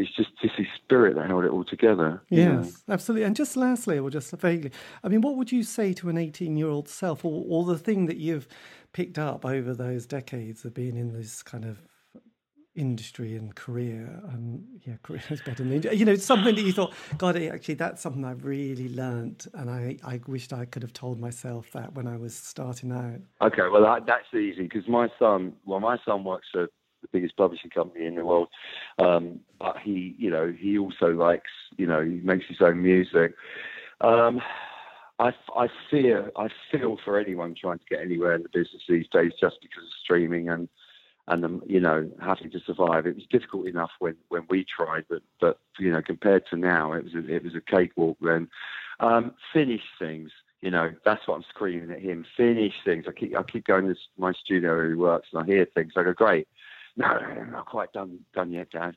it's 0.00 0.10
just 0.16 0.30
just 0.40 0.54
his 0.56 0.66
spirit 0.82 1.14
that 1.16 1.26
held 1.26 1.44
it 1.44 1.50
all 1.50 1.64
together. 1.64 2.22
Yes, 2.30 2.82
know? 2.86 2.94
absolutely. 2.94 3.26
And 3.26 3.36
just 3.36 3.56
lastly, 3.56 3.98
or 3.98 4.08
just 4.08 4.30
vaguely, 4.32 4.72
I 5.04 5.08
mean, 5.08 5.20
what 5.20 5.36
would 5.36 5.52
you 5.52 5.62
say 5.62 5.92
to 5.94 6.08
an 6.08 6.16
18 6.16 6.56
year 6.56 6.68
old 6.68 6.88
self, 6.88 7.24
or, 7.24 7.44
or 7.46 7.64
the 7.64 7.78
thing 7.78 8.06
that 8.06 8.16
you've 8.16 8.48
picked 8.92 9.18
up 9.18 9.44
over 9.44 9.74
those 9.74 10.06
decades 10.06 10.64
of 10.64 10.72
being 10.72 10.96
in 10.96 11.12
this 11.12 11.42
kind 11.42 11.64
of 11.64 11.82
industry 12.80 13.36
and 13.36 13.54
career 13.54 14.08
and 14.32 14.64
yeah 14.86 14.94
career 15.02 15.22
is 15.28 15.42
better 15.42 15.62
than 15.62 15.82
you 15.92 16.04
know 16.06 16.14
something 16.14 16.54
that 16.54 16.62
you 16.62 16.72
thought 16.72 16.94
god 17.18 17.36
actually 17.36 17.74
that's 17.74 18.00
something 18.00 18.24
I've 18.24 18.46
really 18.46 18.88
learned 18.88 19.46
and 19.52 19.68
i 19.68 19.98
i 20.02 20.18
wished 20.26 20.54
i 20.54 20.64
could 20.64 20.82
have 20.82 20.94
told 20.94 21.20
myself 21.20 21.70
that 21.72 21.92
when 21.94 22.06
i 22.06 22.16
was 22.16 22.34
starting 22.34 22.90
out. 22.90 23.20
Okay 23.46 23.68
well 23.70 23.82
that, 23.82 24.06
that's 24.06 24.32
easy 24.32 24.62
because 24.62 24.88
my 24.88 25.08
son 25.18 25.52
well 25.66 25.80
my 25.80 25.98
son 26.06 26.24
works 26.24 26.48
for 26.50 26.68
the 27.02 27.08
biggest 27.12 27.36
publishing 27.36 27.70
company 27.70 28.06
in 28.06 28.14
the 28.14 28.24
world 28.24 28.48
um, 28.98 29.40
but 29.58 29.76
he 29.84 30.14
you 30.18 30.30
know 30.30 30.50
he 30.58 30.78
also 30.78 31.08
likes 31.08 31.50
you 31.76 31.86
know 31.86 32.02
he 32.02 32.20
makes 32.22 32.46
his 32.48 32.58
own 32.62 32.82
music. 32.82 33.34
Um, 34.00 34.40
I, 35.18 35.32
I 35.54 35.68
fear 35.90 36.30
I 36.36 36.48
feel 36.72 36.96
for 37.04 37.18
anyone 37.18 37.54
trying 37.60 37.78
to 37.78 37.84
get 37.90 38.00
anywhere 38.00 38.34
in 38.34 38.42
the 38.42 38.48
business 38.48 38.82
these 38.88 39.06
days 39.12 39.32
just 39.38 39.56
because 39.60 39.84
of 39.84 39.92
streaming 40.02 40.48
and 40.48 40.68
and 41.30 41.44
um, 41.44 41.62
you 41.66 41.80
know 41.80 42.10
having 42.20 42.50
to 42.50 42.60
survive. 42.60 43.06
It 43.06 43.14
was 43.14 43.24
difficult 43.30 43.66
enough 43.66 43.90
when, 43.98 44.16
when 44.28 44.42
we 44.50 44.64
tried, 44.64 45.04
but 45.08 45.22
but 45.40 45.58
you 45.78 45.90
know 45.90 46.02
compared 46.02 46.46
to 46.50 46.56
now, 46.56 46.92
it 46.92 47.04
was 47.04 47.14
a, 47.14 47.34
it 47.34 47.44
was 47.44 47.54
a 47.54 47.60
cakewalk 47.60 48.18
then. 48.20 48.48
Um, 48.98 49.32
finish 49.52 49.82
things, 49.98 50.30
you 50.60 50.70
know. 50.70 50.92
That's 51.04 51.26
what 51.26 51.36
I'm 51.36 51.44
screaming 51.48 51.90
at 51.90 52.00
him. 52.00 52.26
Finish 52.36 52.74
things. 52.84 53.06
I 53.08 53.12
keep 53.12 53.36
I 53.36 53.42
keep 53.44 53.64
going 53.64 53.86
to 53.88 53.94
my 54.18 54.32
studio 54.32 54.74
where 54.74 54.88
he 54.88 54.94
works, 54.94 55.28
and 55.32 55.42
I 55.42 55.46
hear 55.46 55.66
things. 55.74 55.92
I 55.96 56.02
go, 56.02 56.12
great. 56.12 56.48
No, 56.96 57.06
no, 57.20 57.44
not 57.44 57.66
quite 57.66 57.92
done 57.92 58.18
done 58.34 58.50
yet, 58.50 58.72
Dad. 58.72 58.96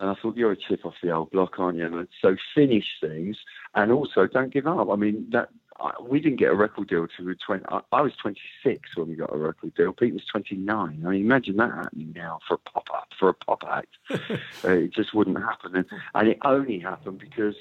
And 0.00 0.10
I 0.10 0.14
thought, 0.14 0.36
you're 0.36 0.52
a 0.52 0.56
chip 0.56 0.84
off 0.86 0.94
the 1.02 1.10
old 1.10 1.30
block, 1.30 1.58
aren't 1.58 1.78
you? 1.78 1.84
And 1.84 2.08
so 2.20 2.34
finish 2.54 2.86
things, 3.00 3.36
and 3.74 3.92
also 3.92 4.26
don't 4.26 4.52
give 4.52 4.66
up. 4.66 4.88
I 4.90 4.96
mean, 4.96 5.28
that 5.32 5.50
I, 5.80 5.92
we 6.02 6.20
didn't 6.20 6.38
get 6.38 6.50
a 6.50 6.54
record 6.54 6.88
deal 6.88 7.06
till 7.06 7.26
we 7.26 7.32
were 7.32 7.38
20. 7.46 7.64
I, 7.68 7.80
I, 7.92 8.02
was 8.02 8.12
26 8.20 8.96
when 8.96 9.08
we 9.08 9.14
got 9.14 9.34
a 9.34 9.38
record 9.38 9.74
deal. 9.74 9.92
Pete 9.92 10.14
was 10.14 10.24
29. 10.30 11.02
I 11.04 11.08
mean, 11.08 11.20
imagine 11.20 11.56
that 11.56 11.70
happening 11.70 12.12
now 12.14 12.40
for 12.46 12.54
a 12.54 12.58
pop 12.58 12.88
up, 12.94 13.08
for 13.18 13.28
a 13.28 13.34
pop 13.34 13.62
act. 13.68 13.96
uh, 14.10 14.70
it 14.70 14.94
just 14.94 15.14
wouldn't 15.14 15.38
happen. 15.38 15.76
And, 15.76 15.86
and, 16.14 16.28
it 16.28 16.38
only 16.44 16.78
happened 16.78 17.18
because, 17.18 17.54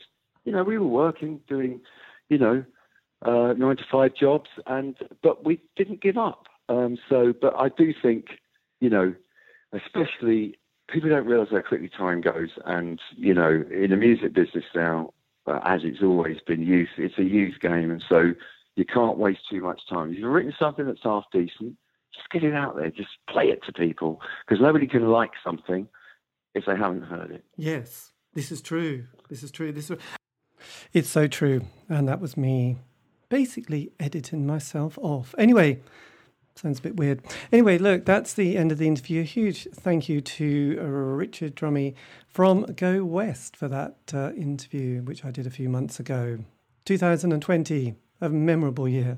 you 0.43 0.51
know, 0.51 0.63
we 0.63 0.77
were 0.77 0.87
working, 0.87 1.41
doing, 1.47 1.81
you 2.29 2.37
know, 2.37 2.63
uh, 3.21 3.53
nine 3.57 3.77
to 3.77 3.83
five 3.91 4.15
jobs, 4.15 4.49
and 4.67 4.95
but 5.23 5.45
we 5.45 5.59
didn't 5.75 6.01
give 6.01 6.17
up. 6.17 6.47
Um, 6.69 6.97
so, 7.09 7.33
but 7.39 7.55
I 7.57 7.69
do 7.69 7.93
think, 8.01 8.25
you 8.79 8.89
know, 8.89 9.13
especially 9.73 10.57
people 10.89 11.09
don't 11.09 11.25
realise 11.25 11.49
how 11.51 11.61
quickly 11.61 11.89
time 11.89 12.21
goes. 12.21 12.49
And, 12.65 12.99
you 13.15 13.33
know, 13.33 13.63
in 13.71 13.91
the 13.91 13.97
music 13.97 14.33
business 14.33 14.65
now, 14.75 15.13
uh, 15.47 15.59
as 15.63 15.81
it's 15.83 16.01
always 16.01 16.37
been 16.45 16.61
youth, 16.61 16.89
it's 16.97 17.17
a 17.17 17.23
youth 17.23 17.59
game. 17.61 17.91
And 17.91 18.03
so 18.07 18.33
you 18.75 18.85
can't 18.85 19.17
waste 19.17 19.41
too 19.49 19.61
much 19.61 19.81
time. 19.89 20.11
If 20.11 20.19
you've 20.19 20.31
written 20.31 20.53
something 20.57 20.85
that's 20.85 21.03
half 21.03 21.25
decent, 21.31 21.75
just 22.13 22.29
get 22.31 22.43
it 22.43 22.53
out 22.53 22.75
there. 22.75 22.89
Just 22.89 23.09
play 23.29 23.45
it 23.45 23.63
to 23.65 23.73
people 23.73 24.21
because 24.47 24.61
nobody 24.61 24.87
can 24.87 25.07
like 25.09 25.31
something 25.43 25.87
if 26.53 26.65
they 26.65 26.75
haven't 26.75 27.03
heard 27.03 27.31
it. 27.31 27.43
Yes, 27.57 28.11
this 28.33 28.51
is 28.51 28.61
true. 28.61 29.05
This 29.29 29.43
is 29.43 29.51
true. 29.51 29.71
This 29.71 29.91
is... 29.91 29.99
It's 30.93 31.09
so 31.09 31.27
true. 31.27 31.61
And 31.89 32.07
that 32.07 32.21
was 32.21 32.37
me 32.37 32.77
basically 33.29 33.91
editing 33.99 34.45
myself 34.45 34.97
off. 35.01 35.35
Anyway, 35.37 35.81
Sounds 36.55 36.79
a 36.79 36.81
bit 36.81 36.95
weird. 36.95 37.21
Anyway, 37.51 37.77
look, 37.77 38.05
that's 38.05 38.33
the 38.33 38.55
end 38.55 38.71
of 38.71 38.77
the 38.77 38.87
interview. 38.87 39.19
A 39.21 39.25
huge 39.25 39.67
thank 39.73 40.07
you 40.07 40.21
to 40.21 40.79
Richard 40.79 41.53
Drummie 41.53 41.95
from 42.29 42.63
Go 42.77 43.03
West 43.03 43.57
for 43.57 43.67
that 43.67 43.97
uh, 44.13 44.31
interview, 44.37 45.01
which 45.01 45.25
I 45.25 45.31
did 45.31 45.45
a 45.45 45.49
few 45.49 45.67
months 45.67 45.99
ago. 45.99 46.39
2020, 46.85 47.95
a 48.21 48.29
memorable 48.29 48.87
year 48.87 49.17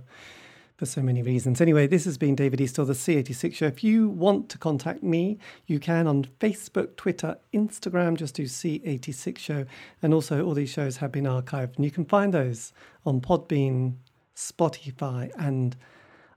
for 0.78 0.88
so 0.88 1.02
many 1.02 1.22
reasons. 1.22 1.60
Anyway, 1.62 1.86
this 1.86 2.06
has 2.06 2.18
been 2.18 2.36
David 2.36 2.60
Eastaugh, 2.60 2.88
the 2.88 2.94
C86 2.94 3.54
Show. 3.54 3.66
If 3.66 3.84
you 3.84 4.10
want 4.10 4.50
to 4.50 4.58
contact 4.58 5.04
me, 5.04 5.38
you 5.66 5.80
can 5.80 6.08
on 6.08 6.26
Facebook, 6.40 6.96
Twitter, 6.96 7.38
Instagram, 7.54 8.16
just 8.16 8.36
do 8.36 8.44
C86 8.44 9.38
Show. 9.38 9.66
And 10.02 10.14
also, 10.14 10.46
all 10.46 10.54
these 10.54 10.70
shows 10.70 10.98
have 10.98 11.12
been 11.12 11.26
archived, 11.26 11.76
and 11.76 11.86
you 11.86 11.92
can 11.92 12.06
find 12.06 12.34
those 12.34 12.74
on 13.06 13.22
Podbean, 13.22 13.96
Spotify, 14.36 15.32
and 15.38 15.76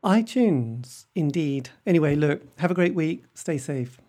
iTunes, 0.04 1.06
indeed. 1.14 1.70
Anyway, 1.86 2.14
look, 2.14 2.42
have 2.58 2.70
a 2.70 2.74
great 2.74 2.94
week. 2.94 3.24
Stay 3.34 3.58
safe. 3.58 4.00